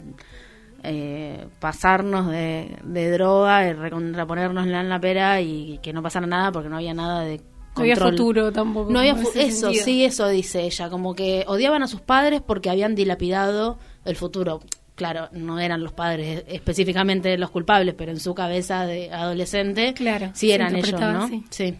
[0.84, 6.52] eh, pasarnos de, de droga y recontraponernos en la pera y que no pasara nada
[6.52, 8.12] porque no había nada de No había control.
[8.12, 8.92] futuro tampoco.
[8.92, 9.84] No había fu- eso, sentido.
[9.86, 14.62] sí, eso dice ella, como que odiaban a sus padres porque habían dilapidado el futuro.
[14.96, 20.30] Claro, no eran los padres específicamente los culpables, pero en su cabeza de adolescente Claro,
[20.36, 21.24] sí eran ellos, ¿no?
[21.24, 21.44] así.
[21.50, 21.76] Sí.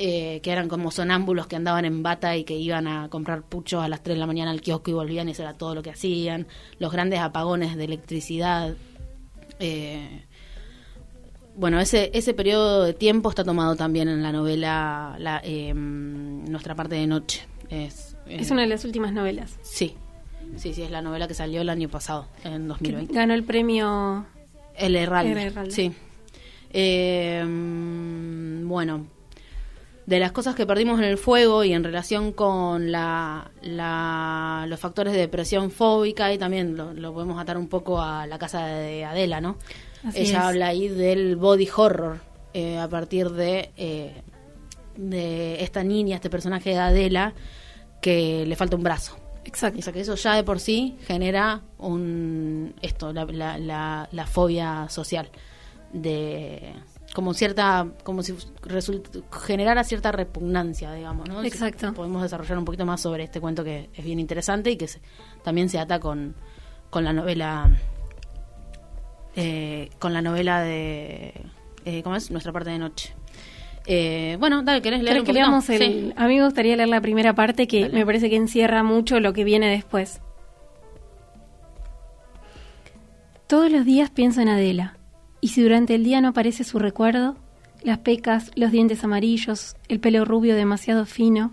[0.00, 3.82] Eh, que eran como sonámbulos que andaban en bata y que iban a comprar puchos
[3.82, 5.82] a las 3 de la mañana al kiosco y volvían y eso era todo lo
[5.82, 6.46] que hacían.
[6.78, 8.76] Los grandes apagones de electricidad.
[9.58, 10.22] Eh,
[11.56, 16.76] bueno, ese, ese periodo de tiempo está tomado también en la novela la, eh, Nuestra
[16.76, 17.44] parte de noche.
[17.68, 19.58] Es, eh, Es una de las últimas novelas.
[19.62, 19.96] Sí,
[20.56, 23.12] sí, sí, es la novela que salió el año pasado, en Que 2020.
[23.14, 24.26] ganó el premio.
[24.76, 25.72] El Herralde.
[25.72, 25.92] Sí.
[27.44, 29.06] Mm, bueno,
[30.08, 34.80] de las cosas que perdimos en el fuego y en relación con la, la- los
[34.80, 38.64] factores de depresión fóbica, y también lo, lo podemos atar un poco a la casa
[38.66, 39.56] de Adela, ¿no?
[40.04, 40.44] Así Ella es.
[40.44, 42.20] habla ahí del body horror
[42.54, 44.22] eh, a partir de, eh,
[44.96, 47.34] de esta niña, este personaje de Adela,
[48.00, 49.16] que le falta un brazo.
[49.44, 49.78] Exacto.
[49.78, 54.26] O sea que eso ya de por sí genera un esto, la, la, la, la
[54.26, 55.28] fobia social
[55.92, 56.72] de
[57.14, 61.42] como cierta, como si result- generara cierta repugnancia, digamos, ¿no?
[61.42, 61.92] Exacto.
[61.94, 65.00] Podemos desarrollar un poquito más sobre este cuento que es bien interesante y que se-
[65.42, 66.34] también se ata con,
[66.90, 67.70] con la novela
[69.36, 71.32] eh, con la novela de
[71.84, 72.30] eh, ¿cómo es?
[72.30, 73.14] Nuestra parte de noche.
[73.86, 75.78] Eh, bueno, dale, ¿querés leer ¿Querés un que leamos el.?
[75.78, 76.12] Sí.
[76.16, 77.94] A mí me gustaría leer la primera parte que Dale.
[77.94, 80.20] me parece que encierra mucho lo que viene después.
[83.46, 84.97] Todos los días pienso en Adela,
[85.40, 87.36] y si durante el día no aparece su recuerdo,
[87.82, 91.52] las pecas, los dientes amarillos, el pelo rubio demasiado fino,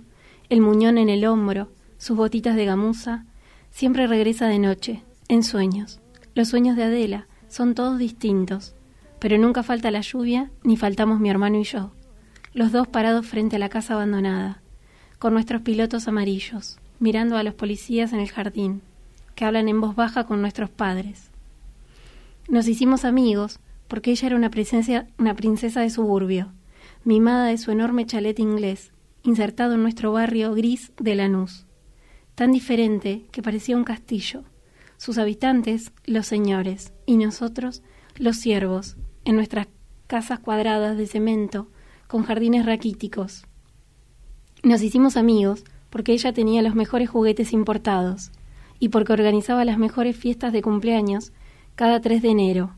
[0.49, 3.25] el muñón en el hombro, sus botitas de gamuza,
[3.71, 5.99] siempre regresa de noche, en sueños.
[6.33, 8.75] Los sueños de Adela son todos distintos,
[9.19, 11.91] pero nunca falta la lluvia, ni faltamos mi hermano y yo
[12.55, 14.61] los dos parados frente a la casa abandonada,
[15.19, 18.81] con nuestros pilotos amarillos, mirando a los policías en el jardín,
[19.35, 21.31] que hablan en voz baja con nuestros padres.
[22.47, 26.53] Nos hicimos amigos porque ella era una princesa, una princesa de suburbio,
[27.03, 28.91] mimada de su enorme chalet inglés,
[29.23, 31.65] insertado en nuestro barrio gris de Lanús,
[32.35, 34.43] tan diferente que parecía un castillo,
[34.97, 37.83] sus habitantes los señores y nosotros
[38.17, 39.67] los siervos, en nuestras
[40.07, 41.69] casas cuadradas de cemento,
[42.07, 43.45] con jardines raquíticos.
[44.63, 48.31] Nos hicimos amigos porque ella tenía los mejores juguetes importados
[48.79, 51.31] y porque organizaba las mejores fiestas de cumpleaños
[51.75, 52.75] cada 3 de enero,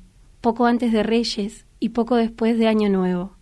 [0.47, 3.33] poco antes de Reyes y poco después de Año Nuevo,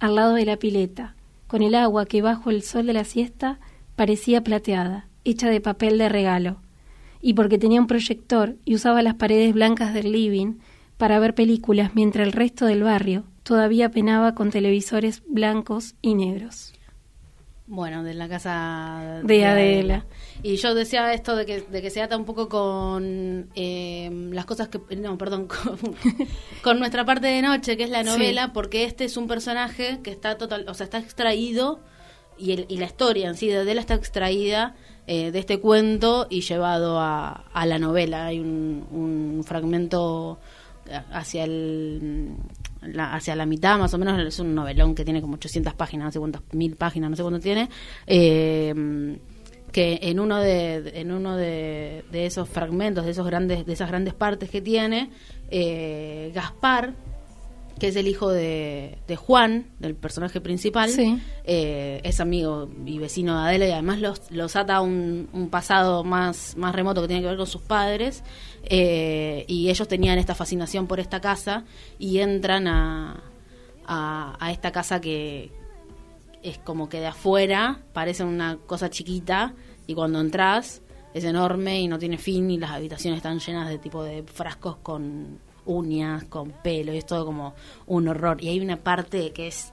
[0.00, 1.14] al lado de la pileta,
[1.46, 3.60] con el agua que bajo el sol de la siesta
[3.96, 6.56] parecía plateada, hecha de papel de regalo,
[7.20, 10.54] y porque tenía un proyector y usaba las paredes blancas del living
[10.96, 16.72] para ver películas mientras el resto del barrio todavía penaba con televisores blancos y negros.
[17.70, 20.06] Bueno, de la casa De Adela.
[20.42, 24.46] Y yo decía esto de que, de que se ata un poco con eh, las
[24.46, 24.80] cosas que...
[24.96, 25.78] No, perdón, con,
[26.62, 28.08] con nuestra parte de noche, que es la Sí.
[28.08, 31.80] novela, porque este es un personaje que está total, o sea, está extraído
[32.38, 34.74] y, el- y la historia en sí de Adela está extraída
[35.06, 38.26] eh, de este cuento y llevado a, a la novela.
[38.28, 40.38] Hay un, un fragmento
[41.12, 42.32] hacia el
[42.82, 46.06] la- hacia la mitad más o menos es un novelón que tiene como 800 páginas
[46.06, 47.68] no sé cuántas mil páginas no sé cuánto tiene
[48.06, 49.18] eh,
[49.72, 53.88] que en uno de en uno de, de esos fragmentos de esos grandes de esas
[53.88, 55.10] grandes partes que tiene
[55.50, 56.94] eh, Gaspar
[57.78, 61.20] que es el hijo de, de Juan, del personaje principal, Sí.
[61.44, 65.48] eh, es amigo y vecino de Adela y además los, los ata a un, un
[65.50, 68.22] pasado más, más remoto que tiene que ver con sus padres
[68.64, 71.64] eh, y ellos tenían esta fascinación por esta casa
[71.98, 73.22] y entran a,
[73.86, 75.50] a, a esta casa que
[76.42, 79.54] es como que de afuera parece una cosa chiquita
[79.86, 80.82] y cuando entras
[81.14, 84.76] es enorme y no tiene fin y las habitaciones están llenas de tipo de frascos
[84.82, 85.38] con
[85.68, 87.54] uñas, con pelo y es todo como
[87.86, 89.72] un horror y hay una parte que es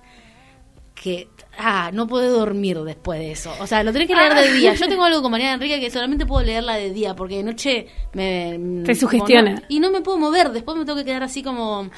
[0.93, 1.28] que
[1.58, 3.54] ah, no puedo dormir después de eso.
[3.60, 4.74] O sea, lo tenés que leer de día.
[4.74, 7.88] Yo tengo algo con Mariana Enrique que solamente puedo leerla de día porque de noche
[8.14, 9.64] me Te sugestiona.
[9.68, 11.89] y no me puedo mover, después me tengo que quedar así como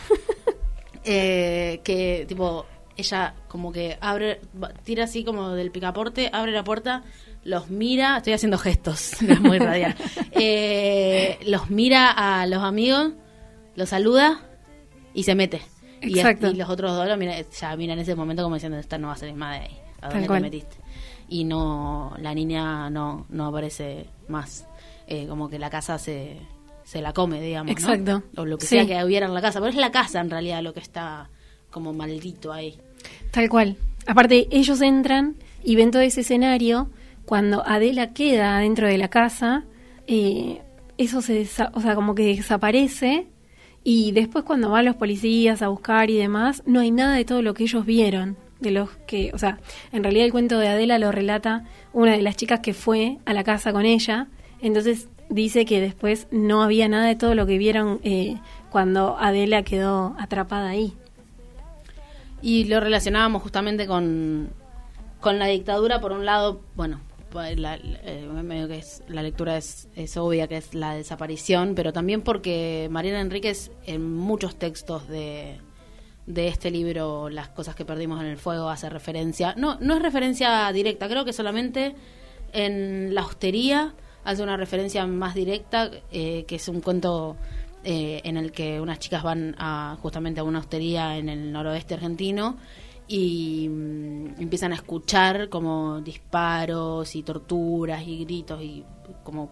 [1.05, 2.65] eh, que tipo
[2.97, 4.41] ella como que abre
[4.83, 7.03] tira así como del picaporte, abre la puerta,
[7.43, 9.95] los mira, estoy haciendo gestos, es muy radial.
[10.39, 13.13] Eh, los mira a los amigos,
[13.77, 14.41] los saluda
[15.13, 15.61] y se mete.
[16.01, 16.47] Y, Exacto.
[16.51, 19.07] y los otros dos lo miran, ya miran en ese momento como diciendo, esta no
[19.07, 19.77] va a salir más de ahí.
[20.01, 20.75] ¿A dónde te metiste?
[21.29, 24.67] Y no, la niña no, no aparece más.
[25.07, 26.37] Eh, como que la casa se,
[26.83, 27.67] se la come, digamos.
[27.67, 27.71] ¿no?
[27.71, 28.23] Exacto.
[28.35, 28.75] O lo que Sí.
[28.75, 29.59] sea que hubiera en la casa.
[29.59, 31.29] Pero es la casa en realidad lo que está
[31.71, 32.77] como maldito ahí.
[33.31, 33.75] Tal cual.
[34.05, 36.89] Aparte, ellos entran y ven todo ese escenario.
[37.25, 39.65] Cuando Adela queda dentro de la casa,
[40.07, 40.61] eh,
[40.97, 43.27] eso se, o sea, como que desaparece.
[43.89, 47.41] Y después cuando van los policías a buscar y demás, no hay nada de todo
[47.41, 48.35] lo que ellos vieron.
[48.59, 49.59] De los que, o sea,
[49.93, 51.63] en realidad el cuento de Adela lo relata
[51.93, 54.27] una de las chicas que fue a la casa con ella.
[54.61, 58.35] Entonces dice que después no había nada de todo lo que vieron eh,
[58.71, 60.91] cuando Adela quedó atrapada ahí.
[62.41, 64.49] Y lo relacionábamos justamente con,
[65.21, 66.99] con la dictadura, por un lado, bueno,
[67.33, 73.21] la, eh, la lectura es, es obvia que es la desaparición, pero también porque Mariana
[73.21, 75.59] Enríquez en muchos textos de,
[76.25, 80.01] de este libro, Las cosas que perdimos en el fuego, hace referencia, no, no es
[80.01, 81.95] referencia directa, creo que solamente
[82.53, 87.37] en La hostería hace una referencia más directa, eh, que es un cuento
[87.83, 91.93] eh, en el que unas chicas van a, justamente a una hostería en el noroeste
[91.93, 92.57] argentino
[93.07, 98.83] y mm, empiezan a escuchar como disparos y torturas y gritos y
[99.23, 99.51] como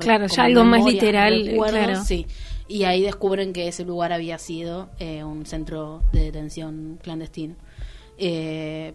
[0.00, 2.04] Claro, ya algo más literal, recuerdos, claro.
[2.04, 2.26] sí.
[2.66, 7.56] y ahí descubren que ese lugar había sido eh, un centro de detención clandestino
[8.16, 8.94] Eh,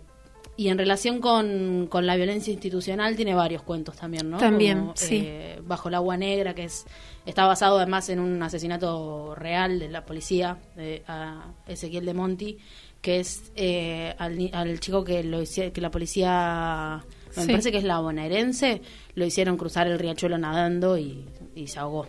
[0.59, 4.37] y en relación con, con la violencia institucional tiene varios cuentos también, ¿no?
[4.39, 5.21] También, Como, sí.
[5.23, 6.85] eh, Bajo el agua negra, que es
[7.27, 12.57] está basado además en un asesinato real de la policía, de a Ezequiel de Monti,
[13.01, 15.39] que es eh, al, al chico que lo
[15.73, 17.03] que la policía,
[17.35, 17.47] me Sí.
[17.51, 18.81] parece que es la bonaerense,
[19.15, 21.25] lo hicieron cruzar el riachuelo nadando y,
[21.55, 22.07] y se ahogó.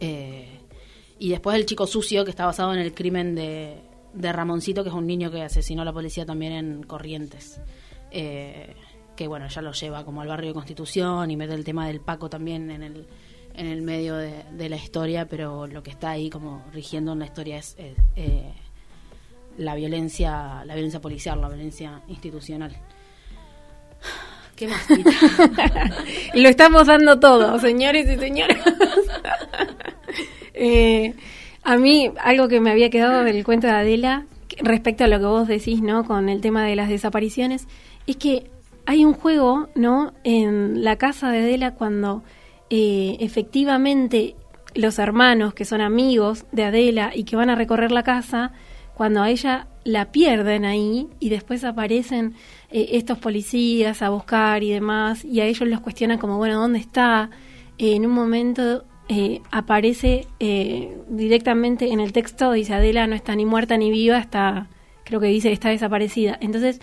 [0.00, 0.58] Eh,
[1.18, 3.76] y después el chico sucio, que está basado en el crimen de,
[4.12, 7.60] de Ramoncito, que es un niño que asesinó a la policía también en Corrientes.
[8.10, 8.74] Eh,
[9.16, 12.00] que bueno, ya lo lleva como al barrio de Constitución y mete el tema del
[12.00, 13.06] Paco también en el,
[13.54, 17.20] en el medio de, de la historia, pero lo que está ahí como rigiendo en
[17.20, 18.52] la historia es eh,
[19.58, 22.76] la violencia, la violencia policial, la violencia institucional.
[24.56, 24.86] ¿Qué más?
[26.34, 28.58] Lo estamos dando todo, señores y señoras.
[30.54, 31.14] Eh,
[31.62, 34.26] a mí, algo que me había quedado del cuento de Adela,
[34.58, 36.04] respecto a lo que vos decís, ¿no?
[36.04, 37.66] Con el tema de las desapariciones,
[38.06, 38.50] es que
[38.84, 40.12] hay un juego, ¿no?
[40.24, 42.22] En la casa de Adela cuando
[42.68, 44.36] eh, efectivamente
[44.74, 48.52] los hermanos que son amigos de Adela y que van a recorrer la casa,
[49.02, 52.34] cuando a ella la pierden ahí y después aparecen
[52.70, 56.78] eh, estos policías a buscar y demás y a ellos los cuestionan como, bueno, ¿dónde
[56.78, 57.28] está?
[57.78, 60.28] Eh, en un momento eh, aparece
[61.08, 64.68] directamente en el texto, dice Adela no está ni muerta ni viva, está,
[65.04, 66.38] creo que dice está desaparecida.
[66.40, 66.80] Entonces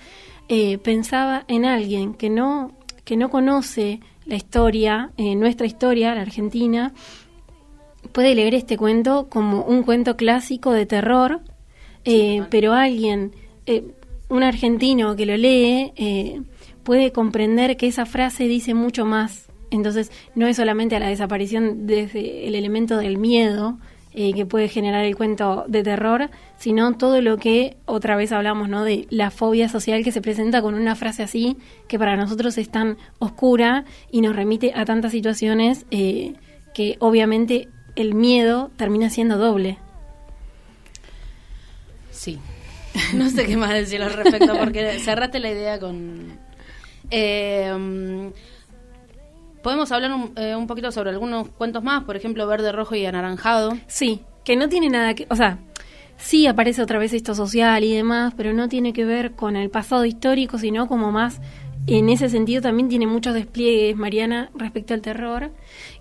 [0.84, 2.74] pensaba en alguien que no
[3.06, 6.92] que no conoce la historia, nuestra historia, la Argentina,
[8.12, 11.44] puede leer este cuento como un cuento clásico de terror,
[12.06, 13.34] eh, pero alguien,
[13.66, 13.84] eh,
[14.30, 16.42] un argentino que lo lee, eh,
[16.84, 19.48] puede comprender que esa frase dice mucho más.
[19.72, 23.78] Entonces, no es solamente a la desaparición desde el elemento del miedo
[24.12, 28.68] eh, que puede generar el cuento de terror, sino todo lo que otra vez hablamos,
[28.68, 28.84] ¿no?
[28.84, 32.70] De la fobia social que se presenta con una frase así, que para nosotros es
[32.70, 36.34] tan oscura y nos remite a tantas situaciones eh,
[36.74, 39.78] que obviamente el miedo termina siendo doble.
[42.20, 42.38] Sí.
[43.14, 46.38] No sé qué más decir al respecto porque cerraste la idea con...
[47.12, 48.32] Eh,
[49.62, 53.06] Podemos hablar un, eh, un poquito sobre algunos cuentos más, por ejemplo, Verde, Rojo y
[53.06, 53.78] Anaranjado.
[53.88, 55.28] Sí, que no tiene nada que...
[55.30, 55.60] O sea,
[56.18, 59.70] sí aparece otra vez esto social y demás, pero no tiene que ver con el
[59.70, 61.40] pasado histórico, sino como más...
[61.88, 65.52] En ese sentido también tiene muchos despliegues, Mariana, respecto al terror,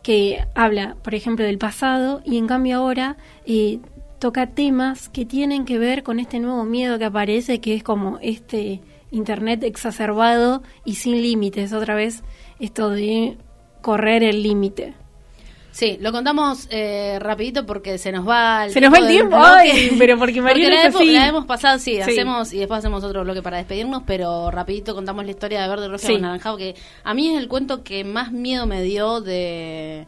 [0.03, 3.17] que habla, por ejemplo, del pasado y en cambio ahora
[3.47, 3.79] eh,
[4.19, 8.19] toca temas que tienen que ver con este nuevo miedo que aparece, que es como
[8.21, 12.23] este Internet exacerbado y sin límites, otra vez
[12.61, 13.39] esto de
[13.81, 14.95] correr el límite.
[15.71, 19.37] Sí, lo contamos eh, rapidito porque se nos va el Se nos va el tiempo,
[19.39, 21.13] ay, pero porque Mariana la, es hemos, así.
[21.13, 22.01] la hemos pasado, sí, Sí.
[22.01, 25.87] hacemos y después hacemos otro bloque para despedirnos, pero rapidito contamos la historia de Verde,
[25.87, 26.15] Rojo Sí.
[26.15, 30.07] y Anaranjado, que a mí es el cuento que más miedo me dio de,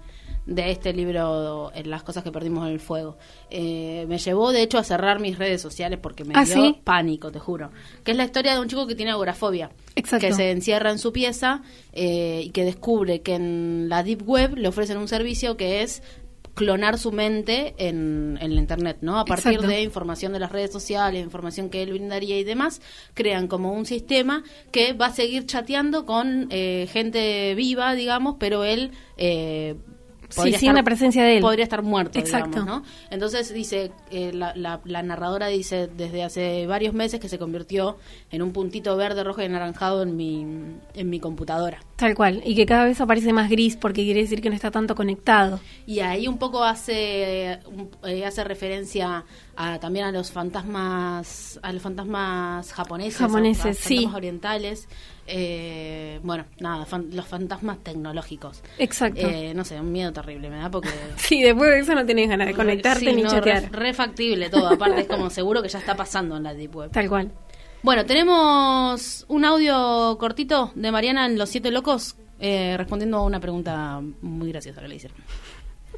[0.50, 3.16] de este libro, en Las cosas que perdimos en el fuego.
[3.50, 6.80] Eh, me llevó, de hecho, a cerrar mis redes sociales porque me ¿Ah, dio sí?
[6.82, 7.70] pánico, te juro.
[8.02, 9.70] Que es la historia de un chico que tiene agorafobia.
[9.94, 10.26] Exacto.
[10.26, 14.56] Que se encierra en su pieza eh, y que descubre que en la Deep Web
[14.56, 16.02] le ofrecen un servicio que es
[16.54, 19.20] clonar su mente en, en la internet, ¿no?
[19.20, 19.68] A partir Exacto.
[19.68, 22.82] de información de las redes sociales, información que él brindaría y demás,
[23.14, 24.42] crean como un sistema
[24.72, 29.76] que va a seguir chateando con eh, gente viva, digamos, pero él eh,
[30.30, 31.40] Sí, sin la presencia de él.
[31.42, 32.60] podría estar muerto, Exacto.
[32.60, 32.88] digamos, ¿no?
[33.10, 37.98] Entonces dice, eh, la, la- la narradora dice desde hace varios meses que se convirtió
[38.30, 40.46] en un puntito verde, rojo y anaranjado en mi,
[40.94, 41.78] en mi computadora.
[42.00, 44.70] Tal cual, y que cada vez aparece más gris porque quiere decir que no está
[44.70, 45.60] tanto conectado.
[45.86, 47.58] Y ahí un poco hace
[48.04, 49.24] eh, hace referencia
[49.54, 53.94] a, también a los fantasmas a los fantasmas japoneses, Japoneses, a los sí.
[53.96, 54.88] fantasmas orientales.
[55.26, 58.62] eh, bueno, nada, fan- los fantasmas tecnológicos.
[58.78, 59.20] Exacto.
[59.28, 62.28] Eh, no sé, un miedo terrible me da porque Sí, después de eso no tenés
[62.28, 63.64] ganas de conectarte Sí, ni no, chatear.
[63.70, 66.74] Re, re factible todo, aparte es como seguro que ya está pasando en la deep
[66.74, 66.90] web.
[66.90, 67.30] Tal cual.
[67.82, 73.40] Bueno, tenemos un audio cortito de Mariana en Los Siete Locos eh, respondiendo a una
[73.40, 75.18] pregunta muy graciosa que le hicieron.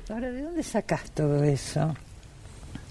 [0.08, 1.94] Ahora, ¿de dónde sacás todo eso?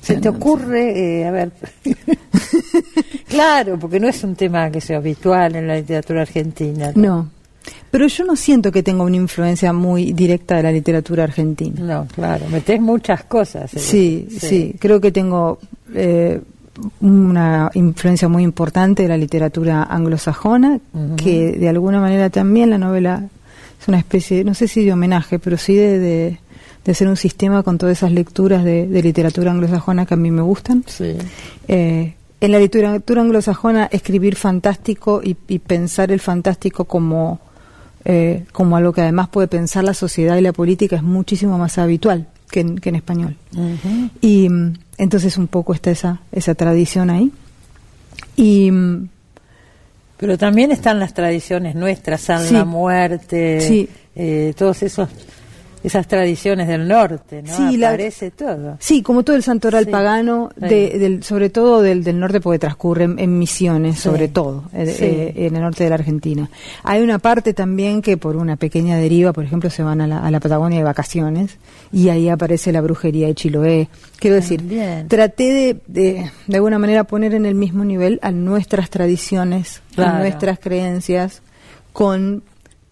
[0.01, 1.51] ¿Se te ocurre, eh, a ver,
[3.27, 6.91] claro, porque no es un tema que sea habitual en la literatura argentina.
[6.95, 7.29] No.
[7.91, 11.79] Pero yo no siento que tenga una influencia muy directa de la literatura argentina.
[11.79, 13.73] No, claro, metés muchas cosas.
[13.75, 15.59] eh, Sí, sí, creo que tengo
[15.93, 16.41] eh,
[16.99, 20.79] una influencia muy importante de la literatura anglosajona,
[21.17, 23.23] que de alguna manera también la novela
[23.79, 26.39] es una especie, no sé si de homenaje, pero sí de, de,
[26.85, 30.31] de ser un sistema con todas esas lecturas de, de literatura anglosajona que a mí
[30.31, 30.83] me gustan.
[30.87, 31.15] Sí.
[31.67, 37.39] Eh, en la literatura anglosajona escribir fantástico y, y pensar el fantástico como,
[38.03, 41.77] eh, como algo que además puede pensar la sociedad y la política es muchísimo más
[41.77, 43.37] habitual que en, que en español.
[44.21, 47.31] Y mm, entonces un poco está esa, esa tradición ahí.
[48.35, 49.09] Y mm,
[50.17, 52.53] Pero también están las tradiciones nuestras, San Sí.
[52.53, 53.89] la Muerte, Sí.
[54.15, 55.09] eh, todos esos
[55.83, 57.55] esas tradiciones del norte, ¿no?
[57.55, 58.77] Sí, la- Aparece todo.
[58.79, 59.91] sí, como todo el santoral Sí.
[59.91, 64.01] pagano, de- del, sobre todo del, del norte, porque transcurre en, en misiones, Sí.
[64.03, 65.03] sobre todo, eh, Sí.
[65.05, 66.49] eh, en el norte de la Argentina.
[66.83, 70.19] Hay una parte también que por una pequeña deriva, por ejemplo, se van a la,
[70.25, 71.57] a la Patagonia de vacaciones
[71.91, 73.87] y ahí aparece la brujería de Chiloé.
[74.19, 74.61] Quiero decir,
[75.07, 80.19] traté de, de, de alguna manera poner en el mismo nivel a nuestras tradiciones, a
[80.19, 81.41] nuestras creencias,
[81.93, 82.43] con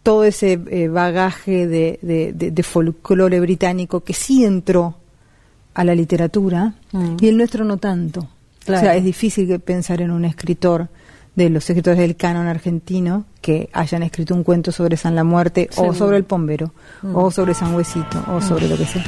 [0.03, 4.95] todo ese eh, bagaje de, de, de- de folclore británico que sí entró
[5.73, 7.17] a la literatura Mm.
[7.21, 8.27] y el nuestro no tanto.
[8.65, 8.81] Claro.
[8.81, 10.87] O sea, es difícil pensar en un escritor
[11.35, 15.69] de los escritores del canon argentino que hayan escrito un cuento sobre San la Muerte
[15.77, 16.73] o sobre el Pombero
[17.03, 17.15] Mm.
[17.15, 19.03] o sobre San Huesito o sobre lo que sea.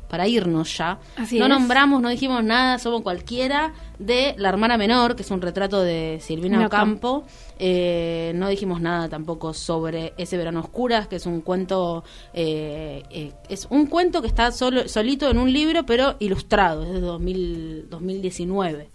[0.09, 0.98] para irnos ya.
[1.16, 1.50] Así no es.
[1.50, 6.18] nombramos, no dijimos nada, somos cualquiera de La hermana menor, que es un retrato de
[6.20, 7.24] Silvina No, Ocampo.
[7.59, 13.32] Eh, no dijimos nada tampoco sobre Ese verano oscuras, que es un cuento eh, eh,
[13.48, 17.88] es un cuento que está solo, solito en un libro, pero ilustrado, es de 2000
[17.90, 18.90] 2019.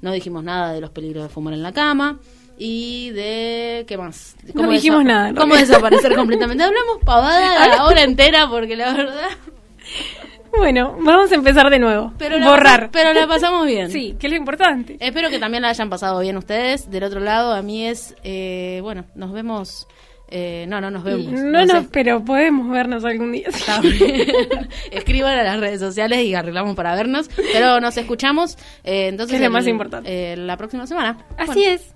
[0.00, 2.18] No dijimos nada de los peligros de fumar en la cama.
[2.58, 3.84] Y de.
[3.88, 4.36] ¿Qué más?
[4.54, 6.62] No dijimos nada, en ¿Cómo desaparecer completamente?
[6.62, 9.28] Hablamos pavada la hora entera porque la verdad.
[10.56, 12.12] Bueno, vamos a empezar de nuevo.
[12.18, 12.90] Pero la Borrar.
[12.92, 13.90] pero la pasamos bien.
[13.90, 14.96] Sí, que es lo importante.
[15.00, 16.90] Espero que también la hayan pasado bien ustedes.
[16.90, 18.14] Del otro lado, a mí es.
[18.22, 19.86] eh, bueno, nos vemos.
[20.28, 21.26] eh, no, no nos vemos.
[21.32, 21.88] no, no, sé.
[21.90, 23.48] pero podemos vernos algún día.
[23.52, 24.26] Está bien.
[24.90, 27.30] Escriban a las redes sociales y arreglamos para vernos.
[27.52, 28.56] Pero nos escuchamos.
[28.84, 30.32] eh, entonces, Es lo el- más importante.
[30.32, 31.18] eh, la próxima semana.
[31.38, 31.94] Así Bueno, es.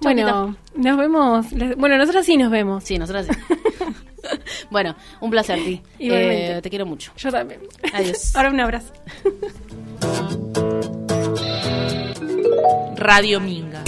[0.00, 1.46] Bueno, nos vemos.
[1.76, 2.84] Bueno, nosotros sí nos vemos.
[2.84, 3.32] Sí, nosotros sí.
[4.70, 5.82] bueno, un placer, Ti.
[5.98, 6.58] Igualmente.
[6.58, 7.12] Eh, te quiero mucho.
[7.16, 7.60] Yo también.
[7.92, 8.34] Adiós.
[8.36, 8.92] Ahora un abrazo.
[12.96, 13.82] Radio Minga.